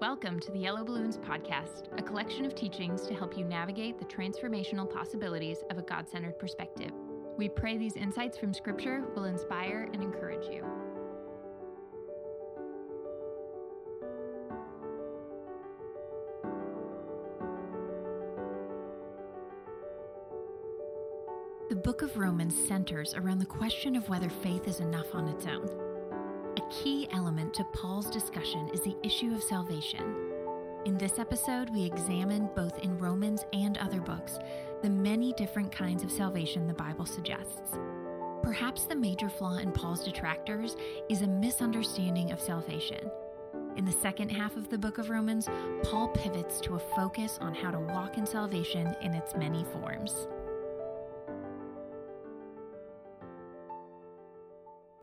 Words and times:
Welcome 0.00 0.40
to 0.40 0.50
the 0.50 0.58
Yellow 0.58 0.82
Balloons 0.82 1.18
Podcast, 1.18 1.88
a 1.98 2.02
collection 2.02 2.46
of 2.46 2.54
teachings 2.54 3.06
to 3.06 3.14
help 3.14 3.36
you 3.36 3.44
navigate 3.44 3.98
the 3.98 4.06
transformational 4.06 4.90
possibilities 4.90 5.58
of 5.68 5.76
a 5.76 5.82
God 5.82 6.08
centered 6.08 6.38
perspective. 6.38 6.90
We 7.36 7.50
pray 7.50 7.76
these 7.76 7.96
insights 7.96 8.38
from 8.38 8.54
Scripture 8.54 9.04
will 9.14 9.24
inspire 9.24 9.90
and 9.92 10.02
encourage 10.02 10.46
you. 10.46 10.64
The 21.68 21.76
book 21.76 22.00
of 22.00 22.16
Romans 22.16 22.54
centers 22.66 23.12
around 23.12 23.40
the 23.40 23.44
question 23.44 23.96
of 23.96 24.08
whether 24.08 24.30
faith 24.30 24.66
is 24.66 24.80
enough 24.80 25.14
on 25.14 25.28
its 25.28 25.44
own. 25.44 25.68
A 26.70 26.72
key 26.72 27.08
element 27.12 27.52
to 27.54 27.64
Paul's 27.64 28.08
discussion 28.08 28.68
is 28.72 28.80
the 28.82 28.96
issue 29.02 29.34
of 29.34 29.42
salvation. 29.42 30.14
In 30.84 30.96
this 30.96 31.18
episode, 31.18 31.68
we 31.70 31.82
examine, 31.82 32.48
both 32.54 32.78
in 32.78 32.96
Romans 32.96 33.44
and 33.52 33.76
other 33.78 34.00
books, 34.00 34.38
the 34.80 34.88
many 34.88 35.32
different 35.32 35.72
kinds 35.72 36.04
of 36.04 36.12
salvation 36.12 36.68
the 36.68 36.74
Bible 36.74 37.06
suggests. 37.06 37.76
Perhaps 38.44 38.84
the 38.84 38.94
major 38.94 39.28
flaw 39.28 39.56
in 39.56 39.72
Paul's 39.72 40.04
detractors 40.04 40.76
is 41.08 41.22
a 41.22 41.26
misunderstanding 41.26 42.30
of 42.30 42.40
salvation. 42.40 43.10
In 43.76 43.84
the 43.84 43.92
second 43.92 44.28
half 44.28 44.56
of 44.56 44.68
the 44.68 44.78
book 44.78 44.98
of 44.98 45.10
Romans, 45.10 45.48
Paul 45.82 46.08
pivots 46.08 46.60
to 46.60 46.76
a 46.76 46.78
focus 46.78 47.36
on 47.40 47.52
how 47.52 47.72
to 47.72 47.80
walk 47.80 48.16
in 48.16 48.24
salvation 48.24 48.94
in 49.02 49.12
its 49.12 49.34
many 49.34 49.64
forms. 49.64 50.28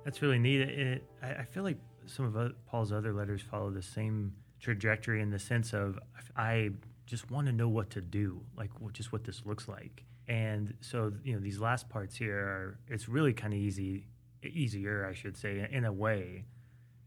That's 0.07 0.21
really 0.21 0.39
neat. 0.39 0.61
It, 0.61 1.03
I, 1.21 1.43
feel 1.43 1.63
like 1.63 1.75
some 2.05 2.33
of 2.33 2.53
Paul's 2.65 2.93
other 2.93 3.11
letters 3.11 3.41
follow 3.41 3.71
the 3.71 3.81
same 3.81 4.31
trajectory 4.61 5.21
in 5.21 5.29
the 5.29 5.37
sense 5.37 5.73
of 5.73 5.99
I 6.37 6.69
just 7.05 7.29
want 7.29 7.47
to 7.47 7.51
know 7.51 7.67
what 7.67 7.89
to 7.89 7.99
do, 7.99 8.39
like 8.57 8.69
just 8.93 9.11
what 9.11 9.25
this 9.25 9.41
looks 9.45 9.67
like. 9.67 10.05
And 10.29 10.75
so, 10.79 11.11
you 11.25 11.33
know, 11.33 11.41
these 11.41 11.59
last 11.59 11.89
parts 11.89 12.15
here 12.15 12.37
are 12.37 12.79
it's 12.87 13.09
really 13.09 13.33
kind 13.33 13.53
of 13.53 13.59
easy, 13.59 14.05
easier, 14.41 15.05
I 15.05 15.13
should 15.13 15.35
say, 15.35 15.67
in 15.69 15.83
a 15.83 15.91
way, 15.91 16.45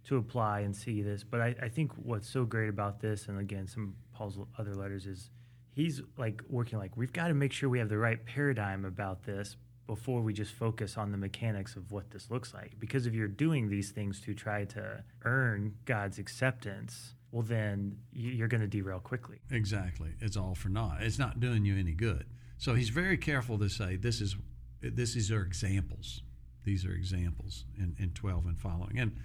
to 0.05 0.19
apply 0.19 0.61
and 0.61 0.77
see 0.77 1.01
this. 1.01 1.25
But 1.25 1.41
I, 1.41 1.55
I 1.63 1.69
think 1.71 1.93
what's 1.95 2.29
so 2.29 2.45
great 2.45 2.69
about 2.69 3.01
this, 3.01 3.29
and 3.29 3.41
again, 3.41 3.67
some 3.67 3.95
Paul's 4.13 4.39
other 4.59 4.75
letters 4.75 5.07
is 5.07 5.31
he's 5.75 6.03
like 6.19 6.43
working 6.51 6.79
like 6.79 6.99
we've 6.99 7.15
got 7.15 7.29
to 7.29 7.35
make 7.35 7.55
sure 7.55 7.71
we 7.71 7.79
have 7.79 7.89
the 7.89 7.97
right 7.97 8.27
paradigm 8.27 8.85
about 8.85 9.23
this 9.23 9.57
before 9.91 10.21
we 10.21 10.33
just 10.33 10.53
focus 10.53 10.97
on 10.97 11.11
the 11.11 11.19
mechanics 11.19 11.75
of 11.75 11.91
what 11.91 12.13
this 12.13 12.31
looks 12.31 12.55
like. 12.55 12.79
Because 12.79 13.07
if 13.07 13.13
you're 13.13 13.27
doing 13.27 13.69
these 13.69 13.91
things 13.91 14.21
to 14.21 14.33
try 14.33 14.65
to 14.67 15.03
earn 15.25 15.75
God's 15.85 16.21
acceptance, 16.21 17.15
well, 17.33 17.43
then 17.43 17.97
you're 18.13 18.47
going 18.47 18.61
to 18.61 18.69
derail 18.69 19.01
quickly. 19.01 19.41
Exactly. 19.51 20.11
It's 20.21 20.37
all 20.37 20.55
for 20.55 20.69
naught. 20.69 20.99
It's 21.01 21.19
not 21.19 21.41
doing 21.41 21.65
you 21.65 21.77
any 21.77 21.91
good. 21.91 22.27
So 22.57 22.75
he's 22.75 22.91
very 22.91 23.17
careful 23.17 23.59
to 23.59 23.69
say 23.69 23.97
this 23.97 24.21
is 24.21 24.37
this 24.81 25.17
is 25.17 25.33
our 25.33 25.41
examples. 25.41 26.23
These 26.63 26.87
are 26.87 26.93
examples 26.93 27.65
in, 27.77 27.97
in 27.99 28.11
12 28.11 28.47
and 28.47 28.61
following. 28.61 28.97
And, 29.01 29.17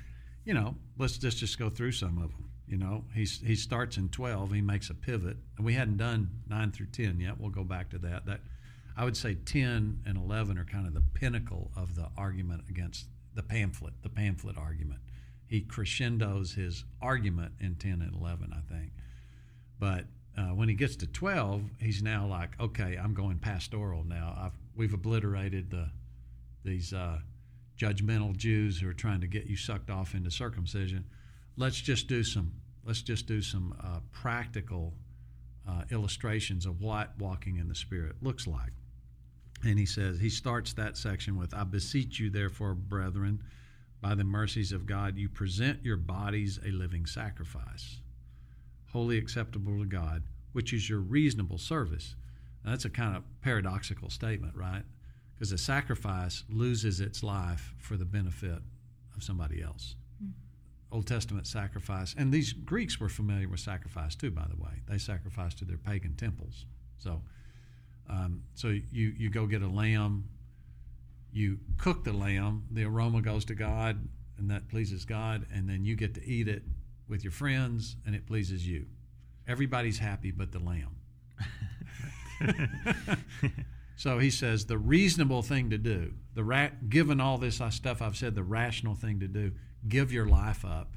you 0.45 0.55
know, 0.55 0.73
let's 0.97 1.19
just, 1.19 1.37
just 1.37 1.59
go 1.59 1.69
through 1.69 1.91
some 1.91 2.17
of 2.17 2.31
them. 2.31 2.49
You 2.67 2.77
know, 2.77 3.03
he's, 3.13 3.39
he 3.39 3.53
starts 3.53 3.97
in 3.97 4.09
12, 4.09 4.51
he 4.51 4.61
makes 4.61 4.89
a 4.89 4.95
pivot. 4.95 5.37
And 5.57 5.65
we 5.65 5.75
hadn't 5.75 5.97
done 5.97 6.31
9 6.49 6.71
through 6.71 6.87
10 6.87 7.19
yet. 7.19 7.39
We'll 7.39 7.51
go 7.51 7.63
back 7.63 7.91
to 7.91 7.99
that. 7.99 8.25
That 8.25 8.39
I 8.97 9.03
would 9.03 9.17
say 9.17 9.35
10 9.35 10.03
and 10.05 10.17
11 10.17 10.57
are 10.57 10.65
kind 10.65 10.87
of 10.87 10.93
the 10.93 11.03
pinnacle 11.13 11.71
of 11.75 11.95
the 11.95 12.07
argument 12.17 12.63
against 12.69 13.07
the 13.33 13.43
pamphlet, 13.43 13.93
the 14.01 14.09
pamphlet 14.09 14.57
argument. 14.57 15.01
He 15.47 15.61
crescendos 15.61 16.53
his 16.53 16.85
argument 17.01 17.53
in 17.59 17.75
10 17.75 18.01
and 18.01 18.15
11, 18.15 18.53
I 18.53 18.73
think. 18.73 18.91
But 19.79 20.05
uh, 20.37 20.53
when 20.53 20.69
he 20.69 20.75
gets 20.75 20.95
to 20.97 21.07
12, 21.07 21.61
he's 21.79 22.01
now 22.01 22.25
like, 22.25 22.59
okay, 22.59 22.97
I'm 23.01 23.13
going 23.13 23.37
pastoral 23.39 24.03
now. 24.03 24.35
I've, 24.37 24.57
we've 24.75 24.93
obliterated 24.93 25.69
the 25.69 25.89
these 26.63 26.93
uh, 26.93 27.19
judgmental 27.77 28.35
Jews 28.35 28.79
who 28.79 28.89
are 28.89 28.93
trying 28.93 29.21
to 29.21 29.27
get 29.27 29.45
you 29.45 29.55
sucked 29.55 29.91
off 29.91 30.15
into 30.15 30.31
circumcision. 30.31 31.05
Let's 31.57 31.79
just 31.79 32.07
do 32.07 32.23
some. 32.23 32.53
Let's 32.83 33.01
just 33.01 33.27
do 33.27 33.41
some 33.41 33.75
uh, 33.83 33.99
practical 34.11 34.93
uh, 35.67 35.83
illustrations 35.91 36.65
of 36.65 36.81
what 36.81 37.11
walking 37.19 37.57
in 37.57 37.67
the 37.67 37.75
Spirit 37.75 38.15
looks 38.21 38.47
like. 38.47 38.71
And 39.65 39.79
he 39.79 39.87
says, 39.87 40.19
he 40.19 40.29
starts 40.29 40.73
that 40.73 40.95
section 40.95 41.37
with, 41.37 41.53
I 41.53 41.63
beseech 41.63 42.19
you, 42.19 42.29
therefore, 42.29 42.75
brethren, 42.75 43.41
by 43.99 44.13
the 44.13 44.23
mercies 44.23 44.71
of 44.71 44.85
God, 44.85 45.17
you 45.17 45.27
present 45.27 45.83
your 45.83 45.97
bodies 45.97 46.59
a 46.63 46.69
living 46.69 47.07
sacrifice, 47.07 47.97
wholly 48.91 49.17
acceptable 49.17 49.79
to 49.79 49.85
God, 49.85 50.21
which 50.53 50.71
is 50.71 50.87
your 50.87 50.99
reasonable 50.99 51.57
service. 51.57 52.15
Now, 52.63 52.71
that's 52.71 52.85
a 52.85 52.91
kind 52.91 53.17
of 53.17 53.23
paradoxical 53.41 54.11
statement, 54.11 54.55
right? 54.55 54.83
Because 55.33 55.51
a 55.51 55.57
sacrifice 55.57 56.43
loses 56.47 56.99
its 56.99 57.23
life 57.23 57.73
for 57.79 57.97
the 57.97 58.05
benefit 58.05 58.61
of 59.15 59.23
somebody 59.23 59.63
else. 59.63 59.95
Mm. 60.23 60.33
Old 60.91 61.07
Testament 61.07 61.47
sacrifice, 61.47 62.13
and 62.15 62.31
these 62.31 62.53
Greeks 62.53 62.99
were 62.99 63.09
familiar 63.09 63.49
with 63.49 63.61
sacrifice 63.61 64.13
too, 64.13 64.29
by 64.29 64.45
the 64.47 64.61
way. 64.61 64.83
They 64.87 64.99
sacrificed 64.99 65.57
to 65.59 65.65
their 65.65 65.77
pagan 65.77 66.15
temples. 66.15 66.67
So, 66.99 67.23
um, 68.09 68.43
so 68.53 68.67
you, 68.67 69.13
you 69.17 69.29
go 69.29 69.45
get 69.45 69.61
a 69.61 69.67
lamb, 69.67 70.29
you 71.31 71.59
cook 71.77 72.03
the 72.03 72.13
lamb, 72.13 72.65
the 72.71 72.83
aroma 72.83 73.21
goes 73.21 73.45
to 73.45 73.55
God, 73.55 74.07
and 74.37 74.49
that 74.51 74.69
pleases 74.69 75.05
God, 75.05 75.45
and 75.53 75.69
then 75.69 75.85
you 75.85 75.95
get 75.95 76.13
to 76.15 76.25
eat 76.25 76.47
it 76.47 76.63
with 77.07 77.23
your 77.23 77.31
friends, 77.31 77.95
and 78.05 78.15
it 78.15 78.25
pleases 78.25 78.67
you. 78.67 78.85
Everybody's 79.47 79.99
happy 79.99 80.31
but 80.31 80.51
the 80.51 80.59
lamb. 80.59 80.95
so 83.95 84.19
he 84.19 84.29
says 84.29 84.65
the 84.65 84.77
reasonable 84.77 85.41
thing 85.41 85.69
to 85.69 85.77
do, 85.77 86.13
the 86.33 86.43
ra- 86.43 86.69
given 86.89 87.19
all 87.19 87.37
this 87.37 87.61
stuff 87.69 88.01
I've 88.01 88.17
said, 88.17 88.35
the 88.35 88.43
rational 88.43 88.95
thing 88.95 89.19
to 89.19 89.27
do, 89.27 89.51
give 89.87 90.11
your 90.11 90.25
life 90.25 90.65
up 90.65 90.95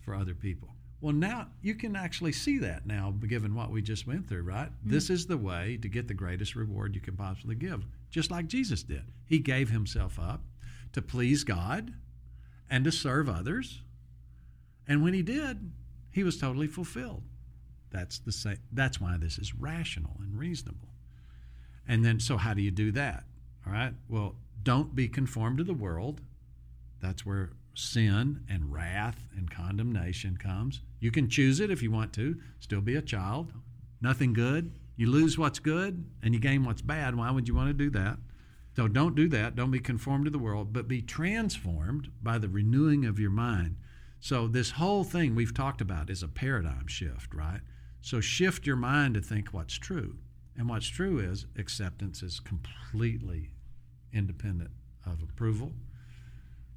for 0.00 0.14
other 0.14 0.34
people. 0.34 0.74
Well, 1.00 1.14
now 1.14 1.48
you 1.62 1.74
can 1.74 1.96
actually 1.96 2.32
see 2.32 2.58
that 2.58 2.86
now, 2.86 3.14
given 3.26 3.54
what 3.54 3.70
we 3.70 3.80
just 3.80 4.06
went 4.06 4.28
through, 4.28 4.42
right? 4.42 4.68
Mm-hmm. 4.68 4.90
This 4.90 5.08
is 5.08 5.26
the 5.26 5.38
way 5.38 5.78
to 5.80 5.88
get 5.88 6.08
the 6.08 6.14
greatest 6.14 6.54
reward 6.54 6.94
you 6.94 7.00
can 7.00 7.16
possibly 7.16 7.54
give, 7.54 7.84
just 8.10 8.30
like 8.30 8.48
Jesus 8.48 8.82
did. 8.82 9.04
He 9.24 9.38
gave 9.38 9.70
himself 9.70 10.18
up 10.18 10.42
to 10.92 11.00
please 11.00 11.44
God 11.44 11.94
and 12.68 12.84
to 12.84 12.92
serve 12.92 13.28
others. 13.28 13.82
And 14.86 15.02
when 15.02 15.14
he 15.14 15.22
did, 15.22 15.72
he 16.10 16.22
was 16.22 16.38
totally 16.38 16.66
fulfilled. 16.66 17.22
That's 17.90 18.18
the 18.18 18.32
same, 18.32 18.58
that's 18.72 19.00
why 19.00 19.16
this 19.16 19.38
is 19.38 19.54
rational 19.54 20.16
and 20.20 20.38
reasonable. 20.38 20.88
And 21.88 22.04
then 22.04 22.20
so 22.20 22.36
how 22.36 22.54
do 22.54 22.62
you 22.62 22.70
do 22.70 22.92
that? 22.92 23.24
All 23.66 23.72
right? 23.72 23.94
Well, 24.08 24.36
don't 24.62 24.94
be 24.94 25.08
conformed 25.08 25.58
to 25.58 25.64
the 25.64 25.74
world. 25.74 26.20
That's 27.00 27.24
where 27.24 27.50
sin 27.74 28.44
and 28.48 28.72
wrath 28.72 29.26
and 29.36 29.50
condemnation 29.50 30.36
comes. 30.36 30.80
You 31.00 31.10
can 31.10 31.28
choose 31.28 31.60
it 31.60 31.70
if 31.70 31.82
you 31.82 31.90
want 31.90 32.12
to, 32.14 32.38
still 32.58 32.80
be 32.80 32.96
a 32.96 33.02
child. 33.02 33.52
Nothing 34.00 34.32
good. 34.32 34.72
You 34.96 35.10
lose 35.10 35.38
what's 35.38 35.58
good 35.58 36.04
and 36.22 36.34
you 36.34 36.40
gain 36.40 36.64
what's 36.64 36.82
bad. 36.82 37.14
Why 37.14 37.30
would 37.30 37.48
you 37.48 37.54
want 37.54 37.68
to 37.68 37.74
do 37.74 37.90
that? 37.90 38.18
So 38.76 38.86
don't 38.88 39.14
do 39.14 39.28
that. 39.28 39.56
Don't 39.56 39.70
be 39.70 39.80
conformed 39.80 40.26
to 40.26 40.30
the 40.30 40.38
world, 40.38 40.72
but 40.72 40.88
be 40.88 41.02
transformed 41.02 42.10
by 42.22 42.38
the 42.38 42.48
renewing 42.48 43.04
of 43.04 43.18
your 43.18 43.30
mind. 43.30 43.76
So 44.20 44.46
this 44.46 44.72
whole 44.72 45.04
thing 45.04 45.34
we've 45.34 45.54
talked 45.54 45.80
about 45.80 46.10
is 46.10 46.22
a 46.22 46.28
paradigm 46.28 46.86
shift, 46.86 47.34
right? 47.34 47.60
So 48.00 48.20
shift 48.20 48.66
your 48.66 48.76
mind 48.76 49.14
to 49.14 49.20
think 49.20 49.48
what's 49.48 49.74
true. 49.74 50.16
And 50.56 50.68
what's 50.68 50.88
true 50.88 51.18
is 51.18 51.46
acceptance 51.58 52.22
is 52.22 52.40
completely 52.40 53.50
independent 54.12 54.70
of 55.06 55.22
approval 55.22 55.72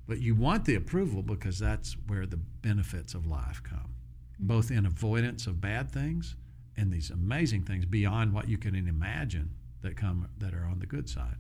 but 0.08 0.20
you 0.20 0.36
want 0.36 0.66
the 0.66 0.76
approval 0.76 1.22
because 1.22 1.60
that's 1.60 1.96
where 2.08 2.26
the 2.26 2.38
benefits 2.38 3.14
of 3.14 3.26
life 3.26 3.62
come, 3.64 3.96
mm-hmm. 4.34 4.48
both 4.48 4.72
in 4.72 4.86
avoidance 4.86 5.48
of 5.48 5.62
bad 5.62 5.92
things 5.92 6.36
and 6.76 6.92
these 6.92 7.10
amazing 7.10 7.64
things 7.64 7.86
beyond 7.86 8.34
what 8.34 8.50
you 8.50 8.58
can 8.58 8.76
imagine 8.76 9.52
that 9.82 9.96
come 9.96 10.28
that 10.38 10.54
are 10.54 10.66
on 10.66 10.80
the 10.80 10.86
good 10.86 11.10
side. 11.10 11.36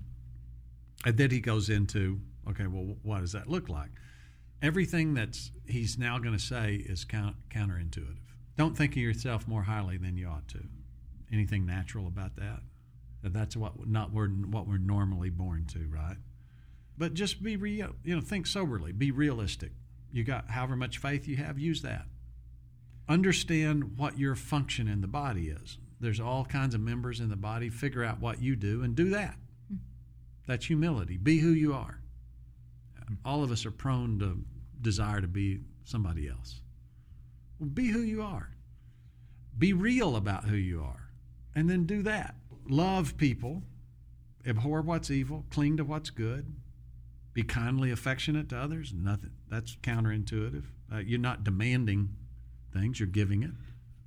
And 1.05 1.17
then 1.17 1.31
he 1.31 1.39
goes 1.39 1.69
into, 1.69 2.21
okay, 2.49 2.67
well, 2.67 2.95
what 3.01 3.21
does 3.21 3.31
that 3.33 3.49
look 3.49 3.67
like? 3.67 3.89
Everything 4.61 5.13
that's 5.13 5.51
he's 5.67 5.97
now 5.97 6.17
going 6.19 6.37
to 6.37 6.43
say 6.43 6.75
is 6.75 7.03
counterintuitive. 7.03 8.19
Don't 8.57 8.77
think 8.77 8.91
of 8.93 8.97
yourself 8.97 9.47
more 9.47 9.63
highly 9.63 9.97
than 9.97 10.15
you 10.15 10.27
ought 10.27 10.47
to. 10.49 10.63
Anything 11.31 11.65
natural 11.65 12.07
about 12.07 12.35
that? 12.37 12.61
That's 13.23 13.57
what 13.57 13.87
not 13.87 14.13
we're, 14.13 14.29
what 14.29 14.67
we're 14.67 14.77
normally 14.77 15.29
born 15.29 15.65
to, 15.73 15.87
right? 15.89 16.17
But 16.97 17.13
just 17.13 17.41
be 17.41 17.57
real, 17.57 17.95
you 18.03 18.15
know, 18.15 18.21
think 18.21 18.45
soberly, 18.45 18.91
be 18.91 19.11
realistic. 19.11 19.71
You 20.11 20.23
got 20.23 20.51
however 20.51 20.75
much 20.75 20.99
faith 20.99 21.27
you 21.27 21.37
have, 21.37 21.57
use 21.57 21.81
that. 21.81 22.05
Understand 23.09 23.97
what 23.97 24.19
your 24.19 24.35
function 24.35 24.87
in 24.87 25.01
the 25.01 25.07
body 25.07 25.49
is. 25.49 25.77
There's 25.99 26.19
all 26.19 26.45
kinds 26.45 26.75
of 26.75 26.81
members 26.81 27.19
in 27.19 27.29
the 27.29 27.35
body. 27.35 27.69
Figure 27.69 28.03
out 28.03 28.19
what 28.19 28.41
you 28.41 28.55
do 28.55 28.83
and 28.83 28.95
do 28.95 29.09
that. 29.09 29.35
That's 30.47 30.65
humility. 30.65 31.17
Be 31.17 31.39
who 31.39 31.49
you 31.49 31.73
are. 31.73 31.99
All 33.25 33.43
of 33.43 33.51
us 33.51 33.65
are 33.65 33.71
prone 33.71 34.19
to 34.19 34.43
desire 34.81 35.21
to 35.21 35.27
be 35.27 35.61
somebody 35.83 36.27
else. 36.27 36.61
Well, 37.59 37.69
be 37.69 37.87
who 37.87 38.01
you 38.01 38.21
are. 38.21 38.49
Be 39.57 39.73
real 39.73 40.15
about 40.15 40.45
who 40.45 40.55
you 40.55 40.81
are, 40.81 41.09
and 41.55 41.69
then 41.69 41.85
do 41.85 42.01
that. 42.03 42.35
Love 42.67 43.17
people, 43.17 43.63
abhor 44.45 44.81
what's 44.81 45.11
evil, 45.11 45.45
cling 45.51 45.77
to 45.77 45.83
what's 45.83 46.09
good, 46.09 46.53
be 47.33 47.43
kindly 47.43 47.91
affectionate 47.91 48.49
to 48.49 48.57
others. 48.57 48.93
Nothing 48.95 49.31
that's 49.49 49.75
counterintuitive. 49.77 50.65
Uh, 50.93 50.99
you're 50.99 51.19
not 51.19 51.43
demanding 51.43 52.09
things; 52.71 52.99
you're 52.99 53.07
giving 53.07 53.43
it. 53.43 53.51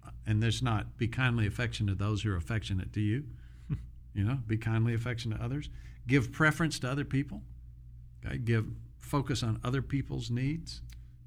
Uh, 0.07 0.11
and 0.27 0.43
there's 0.43 0.63
not 0.63 0.97
be 0.97 1.09
kindly 1.09 1.47
affectionate 1.47 1.99
to 1.99 2.05
those 2.05 2.23
who 2.23 2.33
are 2.33 2.37
affectionate 2.37 2.93
to 2.93 3.01
you. 3.01 3.25
you 4.15 4.25
know, 4.25 4.39
be 4.47 4.57
kindly 4.57 4.95
affectionate 4.95 5.39
to 5.39 5.45
others. 5.45 5.69
Give 6.07 6.31
preference 6.31 6.79
to 6.81 6.91
other 6.91 7.05
people. 7.05 7.43
Okay, 8.25 8.39
give 8.39 8.67
focus 8.99 9.43
on 9.43 9.61
other 9.65 9.83
people's 9.83 10.31
needs. 10.31 10.83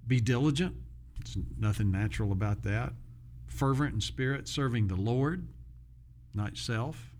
Be 0.07 0.19
diligent. 0.19 0.75
There's 1.19 1.37
nothing 1.57 1.91
natural 1.91 2.31
about 2.31 2.63
that. 2.63 2.93
Fervent 3.47 3.93
in 3.93 4.01
spirit, 4.01 4.47
serving 4.47 4.87
the 4.87 4.95
Lord, 4.95 5.47
not 6.33 6.57
self. 6.57 7.13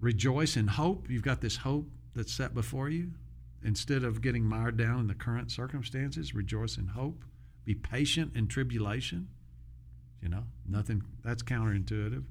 Rejoice 0.00 0.56
in 0.56 0.66
hope. 0.66 1.10
You've 1.10 1.22
got 1.22 1.40
this 1.40 1.56
hope 1.56 1.86
that's 2.14 2.32
set 2.32 2.54
before 2.54 2.88
you. 2.88 3.10
Instead 3.62 4.04
of 4.04 4.22
getting 4.22 4.44
mired 4.44 4.76
down 4.76 5.00
in 5.00 5.06
the 5.06 5.14
current 5.14 5.50
circumstances, 5.50 6.34
rejoice 6.34 6.78
in 6.78 6.86
hope. 6.86 7.24
Be 7.64 7.74
patient 7.74 8.34
in 8.34 8.46
tribulation. 8.46 9.28
You 10.22 10.28
know, 10.30 10.44
nothing 10.68 11.02
that's 11.22 11.42
counterintuitive. 11.42 12.24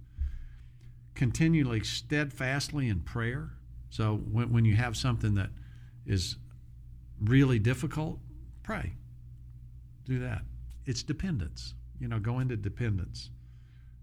Continually 1.16 1.84
steadfastly 1.84 2.88
in 2.88 3.02
prayer. 3.02 3.52
So 3.90 4.18
when, 4.31 4.52
when 4.52 4.66
you 4.66 4.76
have 4.76 4.96
something 4.98 5.36
that 5.36 5.50
is 6.06 6.36
really 7.22 7.60
difficult, 7.60 8.20
pray. 8.64 8.94
Do 10.06 10.20
that. 10.20 10.42
It's 10.86 11.04
dependence. 11.04 11.74
You 12.00 12.08
know, 12.08 12.20
go 12.20 12.40
into 12.40 12.56
dependence. 12.56 13.30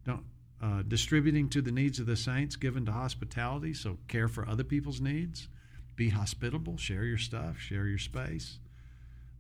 Don't 0.05 0.25
uh, 0.63 0.83
distributing 0.89 1.49
to 1.51 1.61
the 1.61 1.73
needs 1.73 1.99
of 1.99 2.07
the 2.07 2.17
saints, 2.17 2.57
given 2.57 2.87
to 2.87 2.93
hospitality, 2.93 3.75
so 3.75 3.99
care 4.09 4.29
for 4.29 4.49
other 4.49 4.65
people's 4.65 5.01
needs. 5.01 5.49
Be 5.97 6.11
hospitable, 6.11 6.77
share 6.77 7.05
your 7.05 7.19
stuff, 7.19 7.59
share 7.59 7.87
your 7.87 7.99
space. 7.99 8.59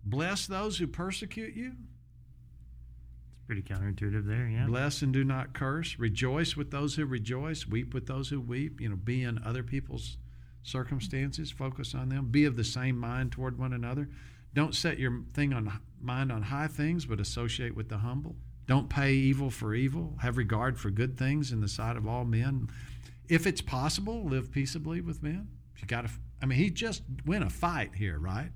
Bless 0.05 0.47
those 0.47 0.79
who 0.79 0.87
persecute 0.87 1.55
you. 1.55 1.73
It's 3.33 3.43
pretty 3.47 3.63
counterintuitive 3.63 4.27
there, 4.27 4.49
yeah. 4.49 4.67
Bless 4.67 5.03
and 5.03 5.13
do 5.13 5.23
not 5.23 5.53
curse. 5.53 5.99
Rejoice 5.99 6.57
with 6.57 6.71
those 6.71 6.95
who 6.95 7.05
rejoice. 7.05 7.67
Weep 7.67 7.93
with 7.93 8.07
those 8.07 8.31
who 8.31 8.41
weep. 8.41 8.81
You 8.81 8.89
know, 8.89 8.97
be 8.97 9.23
in 9.23 9.41
other 9.45 9.63
people's 9.63 10.17
circumstances. 10.63 11.51
Focus 11.51 11.95
on 11.95 12.09
them. 12.09 12.29
Be 12.31 12.45
of 12.45 12.57
the 12.57 12.65
same 12.65 12.99
mind 12.99 13.33
toward 13.33 13.59
one 13.59 13.73
another. 13.73 14.09
Don't 14.55 14.75
set 14.75 14.99
your 14.99 15.23
thing 15.35 15.53
on 15.53 15.81
mind 16.01 16.33
on 16.33 16.43
high 16.43 16.69
things, 16.69 17.05
but 17.05 17.21
associate 17.21 17.77
with 17.77 17.89
the 17.89 17.99
humble. 17.99 18.37
Don't 18.67 18.89
pay 18.89 19.13
evil 19.13 19.51
for 19.51 19.75
evil. 19.75 20.17
Have 20.23 20.39
regard 20.39 20.79
for 20.79 20.91
good 20.91 21.19
things 21.19 21.53
in 21.53 21.61
the 21.61 21.69
sight 21.69 21.97
of 21.97 22.07
all 22.09 22.25
men. 22.25 22.69
If 23.29 23.47
it's 23.47 23.61
possible, 23.61 24.25
live 24.25 24.51
peaceably 24.51 25.01
with 25.01 25.23
men. 25.23 25.49
If 25.75 25.83
You 25.83 25.89
got 25.89 26.07
to. 26.07 26.11
I 26.47 26.49
mean, 26.49 26.59
he 26.61 26.71
just 26.71 27.03
win 27.25 27.43
a 27.43 27.51
fight 27.51 27.97
here, 27.97 28.21
right? 28.21 28.53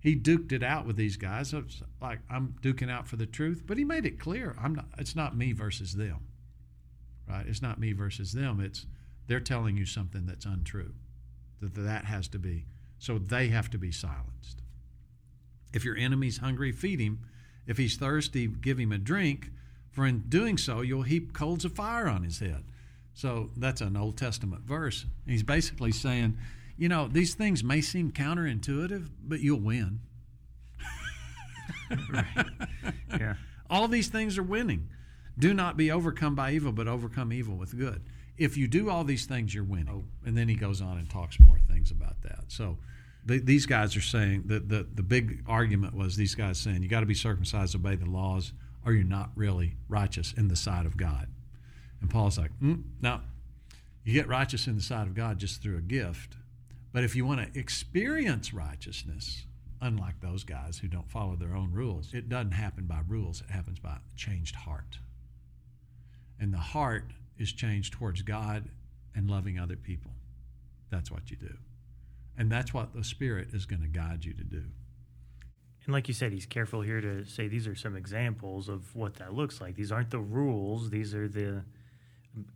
He 0.00 0.16
duked 0.16 0.50
it 0.50 0.64
out 0.64 0.84
with 0.84 0.96
these 0.96 1.16
guys. 1.16 1.54
It's 1.54 1.80
like 2.02 2.18
I'm 2.28 2.56
duking 2.60 2.90
out 2.90 3.06
for 3.06 3.14
the 3.14 3.24
truth, 3.24 3.62
but 3.64 3.78
he 3.78 3.84
made 3.84 4.04
it 4.04 4.18
clear. 4.18 4.56
I'm 4.60 4.74
not. 4.74 4.86
It's 4.98 5.14
not 5.14 5.36
me 5.36 5.52
versus 5.52 5.94
them, 5.94 6.26
right? 7.28 7.46
It's 7.46 7.62
not 7.62 7.78
me 7.78 7.92
versus 7.92 8.32
them. 8.32 8.58
It's 8.58 8.86
they're 9.28 9.38
telling 9.38 9.76
you 9.76 9.86
something 9.86 10.26
that's 10.26 10.44
untrue. 10.44 10.92
That 11.60 11.76
that 11.76 12.06
has 12.06 12.26
to 12.28 12.38
be. 12.40 12.66
So 12.98 13.18
they 13.18 13.46
have 13.46 13.70
to 13.70 13.78
be 13.78 13.92
silenced. 13.92 14.60
If 15.72 15.84
your 15.84 15.96
enemy's 15.96 16.38
hungry, 16.38 16.72
feed 16.72 16.98
him. 16.98 17.20
If 17.64 17.78
he's 17.78 17.96
thirsty, 17.96 18.48
give 18.48 18.78
him 18.78 18.90
a 18.90 18.98
drink. 18.98 19.52
For 19.92 20.04
in 20.04 20.24
doing 20.28 20.58
so, 20.58 20.80
you'll 20.80 21.02
heap 21.02 21.32
coals 21.32 21.64
of 21.64 21.74
fire 21.74 22.08
on 22.08 22.24
his 22.24 22.40
head. 22.40 22.64
So 23.12 23.50
that's 23.56 23.80
an 23.80 23.96
Old 23.96 24.18
Testament 24.18 24.62
verse. 24.64 25.06
He's 25.24 25.44
basically 25.44 25.92
saying, 25.92 26.36
you 26.76 26.88
know, 26.88 27.08
these 27.08 27.34
things 27.34 27.62
may 27.62 27.80
seem 27.80 28.10
counterintuitive, 28.10 29.08
but 29.22 29.40
you'll 29.40 29.60
win. 29.60 30.00
right. 32.10 32.46
Yeah. 33.10 33.34
All 33.70 33.88
these 33.88 34.08
things 34.08 34.38
are 34.38 34.42
winning. 34.42 34.88
Do 35.38 35.54
not 35.54 35.76
be 35.76 35.90
overcome 35.90 36.34
by 36.34 36.52
evil, 36.52 36.72
but 36.72 36.88
overcome 36.88 37.32
evil 37.32 37.56
with 37.56 37.76
good. 37.76 38.02
If 38.36 38.56
you 38.56 38.66
do 38.66 38.90
all 38.90 39.04
these 39.04 39.26
things, 39.26 39.54
you're 39.54 39.64
winning. 39.64 39.88
Oh. 39.90 40.26
And 40.26 40.36
then 40.36 40.48
he 40.48 40.54
goes 40.54 40.80
on 40.80 40.98
and 40.98 41.08
talks 41.08 41.38
more 41.40 41.58
things 41.68 41.90
about 41.90 42.20
that. 42.22 42.44
So 42.48 42.78
the, 43.24 43.38
these 43.38 43.66
guys 43.66 43.96
are 43.96 44.00
saying 44.00 44.44
that 44.46 44.68
the, 44.68 44.86
the 44.94 45.02
big 45.02 45.42
argument 45.46 45.94
was 45.94 46.16
these 46.16 46.34
guys 46.34 46.58
saying 46.58 46.82
you 46.82 46.88
got 46.88 47.00
to 47.00 47.06
be 47.06 47.14
circumcised, 47.14 47.74
obey 47.74 47.96
the 47.96 48.06
laws, 48.06 48.52
or 48.84 48.92
you're 48.92 49.04
not 49.04 49.30
really 49.34 49.76
righteous 49.88 50.32
in 50.36 50.48
the 50.48 50.56
sight 50.56 50.86
of 50.86 50.96
God. 50.96 51.28
And 52.00 52.10
Paul's 52.10 52.38
like, 52.38 52.50
mm, 52.60 52.82
no, 53.00 53.20
you 54.04 54.12
get 54.12 54.28
righteous 54.28 54.66
in 54.66 54.76
the 54.76 54.82
sight 54.82 55.06
of 55.06 55.14
God 55.14 55.38
just 55.38 55.62
through 55.62 55.78
a 55.78 55.82
gift. 55.82 56.36
But 56.94 57.02
if 57.02 57.16
you 57.16 57.26
want 57.26 57.40
to 57.40 57.58
experience 57.58 58.54
righteousness, 58.54 59.46
unlike 59.80 60.20
those 60.20 60.44
guys 60.44 60.78
who 60.78 60.86
don't 60.86 61.10
follow 61.10 61.34
their 61.34 61.56
own 61.56 61.72
rules, 61.72 62.14
it 62.14 62.28
doesn't 62.28 62.52
happen 62.52 62.86
by 62.86 63.00
rules, 63.08 63.40
it 63.40 63.50
happens 63.50 63.80
by 63.80 63.90
a 63.96 64.16
changed 64.16 64.54
heart. 64.54 64.98
And 66.38 66.54
the 66.54 66.58
heart 66.58 67.10
is 67.36 67.52
changed 67.52 67.94
towards 67.94 68.22
God 68.22 68.68
and 69.12 69.28
loving 69.28 69.58
other 69.58 69.74
people. 69.74 70.12
That's 70.88 71.10
what 71.10 71.32
you 71.32 71.36
do. 71.36 71.56
And 72.38 72.50
that's 72.50 72.72
what 72.72 72.94
the 72.94 73.02
Spirit 73.02 73.48
is 73.52 73.66
going 73.66 73.82
to 73.82 73.88
guide 73.88 74.24
you 74.24 74.32
to 74.32 74.44
do. 74.44 74.62
And 75.86 75.92
like 75.92 76.06
you 76.06 76.14
said, 76.14 76.32
he's 76.32 76.46
careful 76.46 76.80
here 76.80 77.00
to 77.00 77.24
say 77.24 77.48
these 77.48 77.66
are 77.66 77.74
some 77.74 77.96
examples 77.96 78.68
of 78.68 78.94
what 78.94 79.16
that 79.16 79.34
looks 79.34 79.60
like. 79.60 79.74
These 79.74 79.90
aren't 79.90 80.10
the 80.10 80.20
rules, 80.20 80.90
these 80.90 81.12
are 81.12 81.26
the 81.26 81.64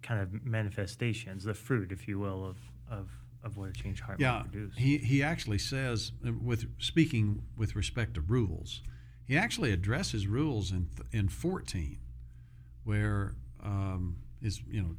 kind 0.00 0.20
of 0.20 0.46
manifestations, 0.46 1.42
the 1.42 1.54
fruit, 1.54 1.90
if 1.90 2.06
you 2.06 2.20
will, 2.20 2.46
of, 2.46 2.56
of, 2.88 3.08
of 3.42 3.56
what 3.56 3.70
a 3.70 3.72
change 3.72 4.00
heart 4.00 4.20
yeah, 4.20 4.38
might 4.38 4.52
produce. 4.52 4.76
He, 4.76 4.98
he 4.98 5.22
actually 5.22 5.58
says, 5.58 6.12
uh, 6.26 6.32
with 6.42 6.66
speaking 6.78 7.42
with 7.56 7.76
respect 7.76 8.14
to 8.14 8.20
rules, 8.20 8.82
he 9.24 9.36
actually 9.36 9.72
addresses 9.72 10.26
rules 10.26 10.72
in, 10.72 10.88
in 11.12 11.28
14, 11.28 11.98
where 12.84 13.34
um, 13.62 14.16
is, 14.40 14.62
you 14.70 14.80
know, 14.80 14.96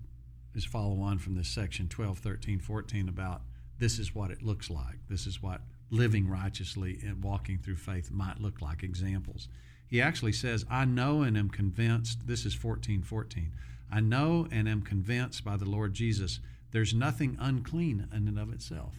is 0.55 0.65
follow 0.65 1.01
on 1.01 1.19
from 1.19 1.35
this 1.35 1.47
section 1.47 1.87
12, 1.87 2.19
13, 2.19 2.59
14 2.59 3.09
about 3.09 3.41
this 3.77 3.97
is 3.97 4.13
what 4.13 4.29
it 4.29 4.43
looks 4.43 4.69
like. 4.69 4.97
This 5.09 5.25
is 5.25 5.41
what 5.41 5.61
living 5.89 6.29
righteously 6.29 6.99
and 7.03 7.23
walking 7.23 7.57
through 7.57 7.77
faith 7.77 8.11
might 8.11 8.39
look 8.39 8.61
like 8.61 8.83
examples. 8.83 9.47
He 9.87 10.01
actually 10.01 10.33
says, 10.33 10.65
I 10.69 10.85
know 10.85 11.23
and 11.23 11.37
am 11.37 11.49
convinced, 11.49 12.27
this 12.27 12.45
is 12.45 12.53
14 12.53 13.01
14. 13.01 13.51
I 13.91 14.01
know 14.01 14.47
and 14.51 14.69
am 14.69 14.83
convinced 14.83 15.43
by 15.43 15.57
the 15.57 15.65
Lord 15.65 15.93
Jesus 15.93 16.39
there's 16.71 16.93
nothing 16.93 17.37
unclean 17.39 18.07
in 18.13 18.27
and 18.27 18.39
of 18.39 18.51
itself. 18.53 18.95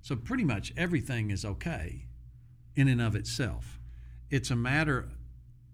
So 0.00 0.16
pretty 0.16 0.44
much 0.44 0.72
everything 0.76 1.30
is 1.30 1.44
okay 1.44 2.06
in 2.74 2.88
and 2.88 3.00
of 3.00 3.14
itself. 3.14 3.78
It's 4.30 4.50
a 4.50 4.56
matter 4.56 5.08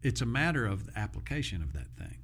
it's 0.02 0.20
a 0.20 0.26
matter 0.26 0.64
of 0.64 0.86
the 0.86 0.98
application 0.98 1.60
of 1.62 1.72
that 1.72 1.88
thing. 1.98 2.18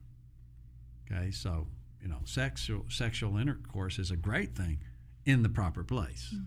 Okay, 1.10 1.30
so 1.32 1.66
you 2.00 2.08
know, 2.08 2.20
sexual 2.24 2.84
sexual 2.88 3.36
intercourse 3.36 3.98
is 3.98 4.10
a 4.10 4.16
great 4.16 4.54
thing 4.54 4.78
in 5.24 5.42
the 5.42 5.48
proper 5.48 5.82
place. 5.82 6.34
Mm. 6.34 6.46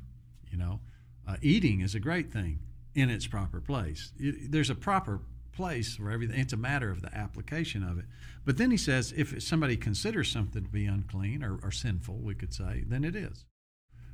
You 0.52 0.58
know, 0.58 0.80
uh, 1.28 1.38
eating 1.42 1.82
is 1.82 1.96
a 1.96 2.00
great 2.00 2.32
thing 2.32 2.60
in 2.96 3.10
its 3.10 3.28
proper 3.28 3.60
place. 3.60 4.12
It, 4.18 4.52
there's 4.52 4.70
a 4.70 4.76
proper 4.76 5.22
place 5.58 5.96
for 5.96 6.12
everything. 6.12 6.40
It's 6.40 6.54
a 6.54 6.58
matter 6.58 6.92
of 6.92 7.02
the 7.02 7.14
application 7.14 7.84
of 7.84 7.98
it. 7.98 8.06
But 8.46 8.58
then 8.58 8.72
he 8.72 8.78
says 8.78 9.14
if 9.18 9.42
somebody 9.44 9.76
considers 9.76 10.32
something 10.32 10.64
to 10.64 10.70
be 10.70 10.86
unclean 10.86 11.44
or, 11.44 11.60
or 11.64 11.72
sinful, 11.72 12.20
we 12.20 12.36
could 12.36 12.54
say, 12.54 12.84
then 12.88 13.04
it 13.04 13.16
is. 13.16 13.44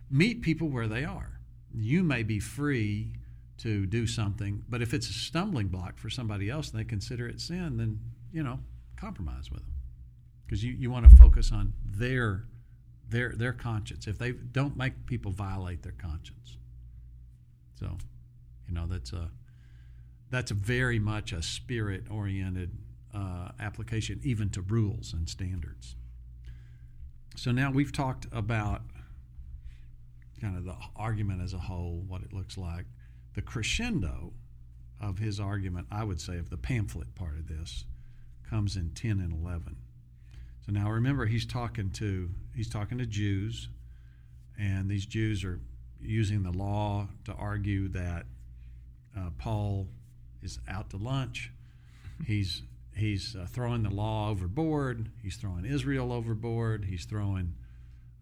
Meet 0.10 0.42
people 0.42 0.70
where 0.70 0.88
they 0.88 1.04
are. 1.04 1.40
You 1.72 2.02
may 2.02 2.24
be 2.24 2.40
free 2.40 3.18
to 3.60 3.86
do 3.86 4.08
something, 4.08 4.64
but 4.70 4.82
if 4.82 4.94
it's 4.94 5.10
a 5.10 5.14
stumbling 5.14 5.68
block 5.68 6.00
for 6.00 6.10
somebody 6.10 6.50
else 6.50 6.72
and 6.72 6.80
they 6.80 6.86
consider 6.86 7.28
it 7.28 7.42
sin, 7.42 7.78
then, 7.78 8.00
you 8.32 8.42
know, 8.42 8.60
compromise 8.96 9.52
with 9.52 9.62
them. 9.62 9.74
Because 10.46 10.64
you, 10.64 10.74
you 10.74 10.90
want 10.90 11.10
to 11.10 11.16
focus 11.16 11.52
on 11.52 11.74
their 11.86 12.46
their 13.10 13.34
their 13.36 13.54
conscience. 13.54 14.08
If 14.08 14.18
they 14.18 14.32
don't 14.32 14.78
make 14.78 15.06
people 15.06 15.32
violate 15.32 15.84
their 15.84 15.94
conscience. 15.94 16.58
So, 17.80 17.98
you 18.68 18.74
know, 18.74 18.88
that's 18.88 19.14
a 19.14 19.30
that's 20.34 20.50
very 20.50 20.98
much 20.98 21.32
a 21.32 21.44
spirit 21.44 22.06
oriented 22.10 22.72
uh, 23.14 23.50
application, 23.60 24.20
even 24.24 24.50
to 24.50 24.62
rules 24.62 25.14
and 25.14 25.30
standards. 25.30 25.96
So 27.36 27.52
now 27.52 27.70
we've 27.70 27.92
talked 27.92 28.26
about 28.32 28.82
kind 30.42 30.58
of 30.58 30.66
the 30.66 30.76
argument 30.96 31.44
as 31.44 31.54
a 31.54 31.60
whole, 31.60 32.04
what 32.08 32.24
it 32.24 32.34
looks 32.34 32.58
like. 32.58 32.86
The 33.36 33.44
crescendo 33.44 34.34
of 35.00 35.20
his 35.20 35.40
argument, 35.40 35.86
I 35.92 36.04
would 36.04 36.20
say, 36.20 36.40
of 36.40 36.50
the 36.50 36.58
pamphlet 36.58 37.14
part 37.14 37.36
of 37.36 37.48
this, 37.48 37.86
comes 38.50 38.76
in 38.76 38.90
10 38.90 39.20
and 39.20 39.34
11. 39.34 39.76
So 40.66 40.72
now 40.72 40.90
remember, 40.90 41.28
he's 41.28 41.46
talking 41.46 41.92
to 41.92 42.30
he's 42.56 42.70
talking 42.70 42.98
to 42.98 43.06
Jews, 43.06 43.70
and 44.58 44.90
these 44.90 45.06
Jews 45.06 45.44
are 45.44 45.60
using 46.02 46.42
the 46.42 46.52
law 46.52 47.08
to 47.26 47.34
argue 47.34 47.88
that 47.90 48.26
uh, 49.16 49.30
Paul 49.38 49.90
is 50.46 50.60
out 50.68 50.90
to 50.92 50.98
lunch. 50.98 51.52
He's 52.26 52.64
he's 52.96 53.36
uh, 53.36 53.46
throwing 53.50 53.84
the 53.84 53.90
law 53.90 54.30
overboard. 54.30 55.10
He's 55.22 55.36
throwing 55.36 55.66
Israel 55.66 56.12
overboard. 56.12 56.86
He's 56.86 57.06
throwing 57.06 57.56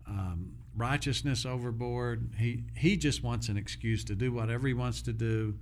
um, 0.07 0.53
righteousness 0.75 1.45
overboard. 1.45 2.31
He 2.37 2.63
he 2.75 2.97
just 2.97 3.23
wants 3.23 3.49
an 3.49 3.57
excuse 3.57 4.03
to 4.05 4.15
do 4.15 4.31
whatever 4.31 4.67
he 4.67 4.73
wants 4.73 5.01
to 5.03 5.13
do, 5.13 5.57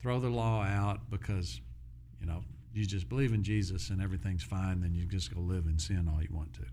throw 0.00 0.20
the 0.20 0.28
law 0.28 0.62
out 0.62 1.10
because, 1.10 1.60
you 2.20 2.26
know, 2.26 2.42
you 2.72 2.84
just 2.84 3.08
believe 3.08 3.32
in 3.32 3.42
Jesus 3.42 3.90
and 3.90 4.02
everything's 4.02 4.42
fine. 4.42 4.80
Then 4.80 4.94
you 4.94 5.06
just 5.06 5.34
go 5.34 5.40
live 5.40 5.66
in 5.66 5.78
sin 5.78 6.10
all 6.12 6.22
you 6.22 6.28
want 6.30 6.54
to. 6.54 6.64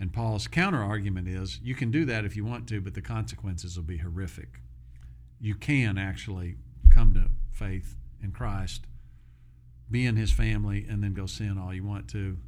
And 0.00 0.12
Paul's 0.12 0.48
counter 0.48 0.82
argument 0.82 1.28
is 1.28 1.60
you 1.62 1.74
can 1.74 1.90
do 1.90 2.04
that 2.06 2.24
if 2.24 2.36
you 2.36 2.44
want 2.44 2.66
to, 2.68 2.80
but 2.80 2.94
the 2.94 3.02
consequences 3.02 3.76
will 3.76 3.84
be 3.84 3.98
horrific. 3.98 4.60
You 5.40 5.54
can 5.54 5.96
actually 5.96 6.56
come 6.90 7.14
to 7.14 7.26
faith 7.50 7.96
in 8.22 8.32
Christ, 8.32 8.86
be 9.90 10.06
in 10.06 10.16
his 10.16 10.32
family, 10.32 10.86
and 10.88 11.02
then 11.02 11.12
go 11.14 11.26
sin 11.26 11.58
all 11.58 11.74
you 11.74 11.84
want 11.84 12.08
to. 12.10 12.38